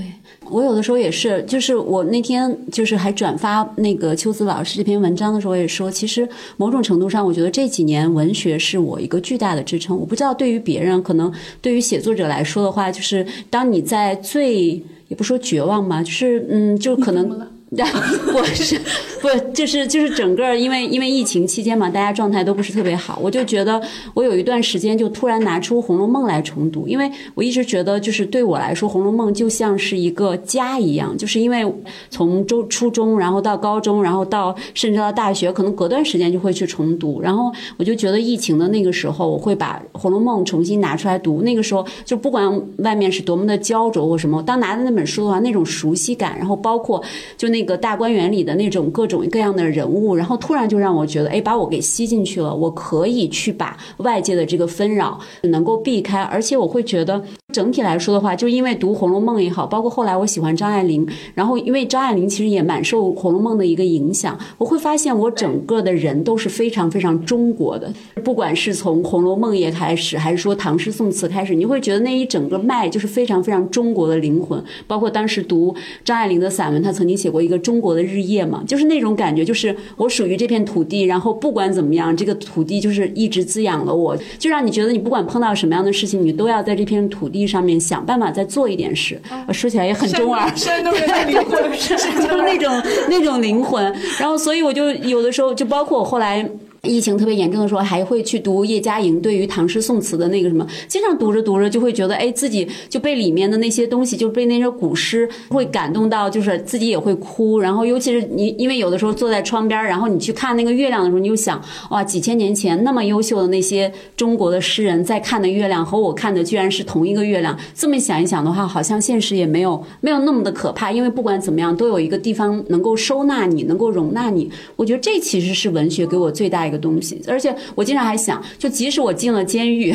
[0.49, 9.97] 我有的时候也是，就是我那天就是还转发那个秋子老师这篇文章的时候，我也说，其实某种程度上，我觉得这几年文学是我一个巨大的支撑。
[9.97, 11.29] 我不知道对于别人，可能
[11.61, 17.51] 对于写作者来说的话，就是当你在最也不说绝望嘛，就是嗯，就可能。
[18.35, 18.79] 我是
[19.21, 23.17] 不就是就是整个因为因为疫情期间嘛，大家状态都不是特别好。
[23.21, 23.81] 我就觉得
[24.13, 31.17] 我有一段时间就突然拿出《红楼梦》来重读，因为我一直觉得就是对我来说，《红楼梦》就像是一个家一样。
[31.17, 31.65] 就是因为
[32.11, 37.19] 从中初中，然后到高中，然后到甚至到大学，可能隔段时间就会去重读。
[37.21, 41.41] 然后我就觉得疫情的那个时候，我会把《红楼梦》重新拿出来读。
[41.41, 47.03] 那个时候就不管外面是多么的焦灼或什么，当拿着那本书的话，那种熟悉感，然后包括
[47.35, 47.62] 就那。
[47.63, 52.53] 个大观园里的那种各种各样的人物，然后突然就让我觉得，哎，把我给吸进去了。
[52.53, 57.23] 我可以去把外界的这个纷扰能够避开，而且我会觉得
[57.53, 67.91] 整体来说的话，就因为读《红楼梦》也好，包括后来我喜欢张爱玲，然后因为张爱玲其实也蛮受《红楼梦》的一个影响，我会发现我整个的人都是非常非常中国的。
[68.23, 74.63] 不管是从《红楼梦》也开始，还是说唐诗宋词开始，你会觉得那一整个脉就是非常非常中国的灵魂。
[74.85, 75.73] 包括当时读
[76.03, 77.52] 张爱玲的散文，她曾经写过一个。
[77.59, 89.19] 中国的日夜嘛，就是那种感觉，就是我属于这片土地，然后不管怎么样，这个土地就是一直滋养了我，就让你觉得你不管碰到什么样的事情，你都要在这片土地上面想办法再做一点事。
[89.51, 92.07] 说起来也很中二，山东人的灵魂， 就是
[92.37, 93.83] 那种那种灵魂。
[94.19, 96.49] 然后，所以我就有的时候，就包括我后来。
[96.89, 107.57] 疫情特别严重的时候，还会去读叶嘉莹对于唐诗宋词的那个什么，经常读着读着就会觉得，哎，自己就被里面的那些东西，就被那些古诗会感动到，就是自己也会哭。
[107.61, 117.57] 然后，尤其是你，因为有的时候坐在窗边，然后你去看那个月亮的时候，你就想，哇，几千年前那么优秀的那些中国的诗人在看的月亮和我看的居然是同一个月亮。
[117.73, 124.51] 这么想一想的话，好像现实也没有没有那么的可怕，因为不管怎么样，都有一个地方能够收纳你，能够容纳你。
[124.75, 126.83] 我觉得这其实是文学给我最大一个。
[126.83, 129.93] 东西，而且我经常还想，就即使我进了监狱，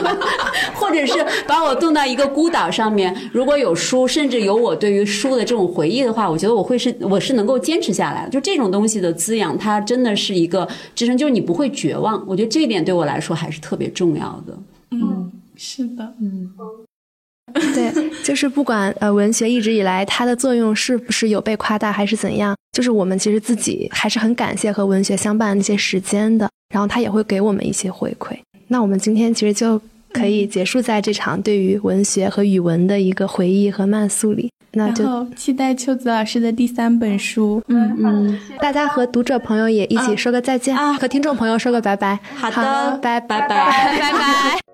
[0.72, 1.12] 或者是
[1.46, 8.30] 把我冻到一个孤岛上面，如果有书，甚至有我对于书的这种回忆的话，我觉得我会是我是能够坚持下来的。
[8.30, 12.24] 就这种东西的滋养，它真的是一个支撑，就是你不会绝望。
[12.26, 14.58] 我觉得这一点对我来说还是特别重要的。
[14.92, 16.50] 嗯，是的，嗯。
[17.54, 28.36] 对，就是不管呃文学一直以来它的作用是不是有被夸大还是怎样，就是我们其实自己还是很感谢和文学相伴的那些时间的，然后它也会给我们一些回馈。
[28.68, 29.80] 那我们今天其实就
[30.12, 34.50] 可以结束在这场对于文学和语文的一个回忆和慢速里。
[34.76, 37.62] 那就期待秋子老师的第三本书。
[37.68, 42.18] 嗯嗯，大家和读者朋友也一起说个再见，和听众朋友说个拜拜。
[42.34, 44.73] 好的，拜拜拜 拜拜。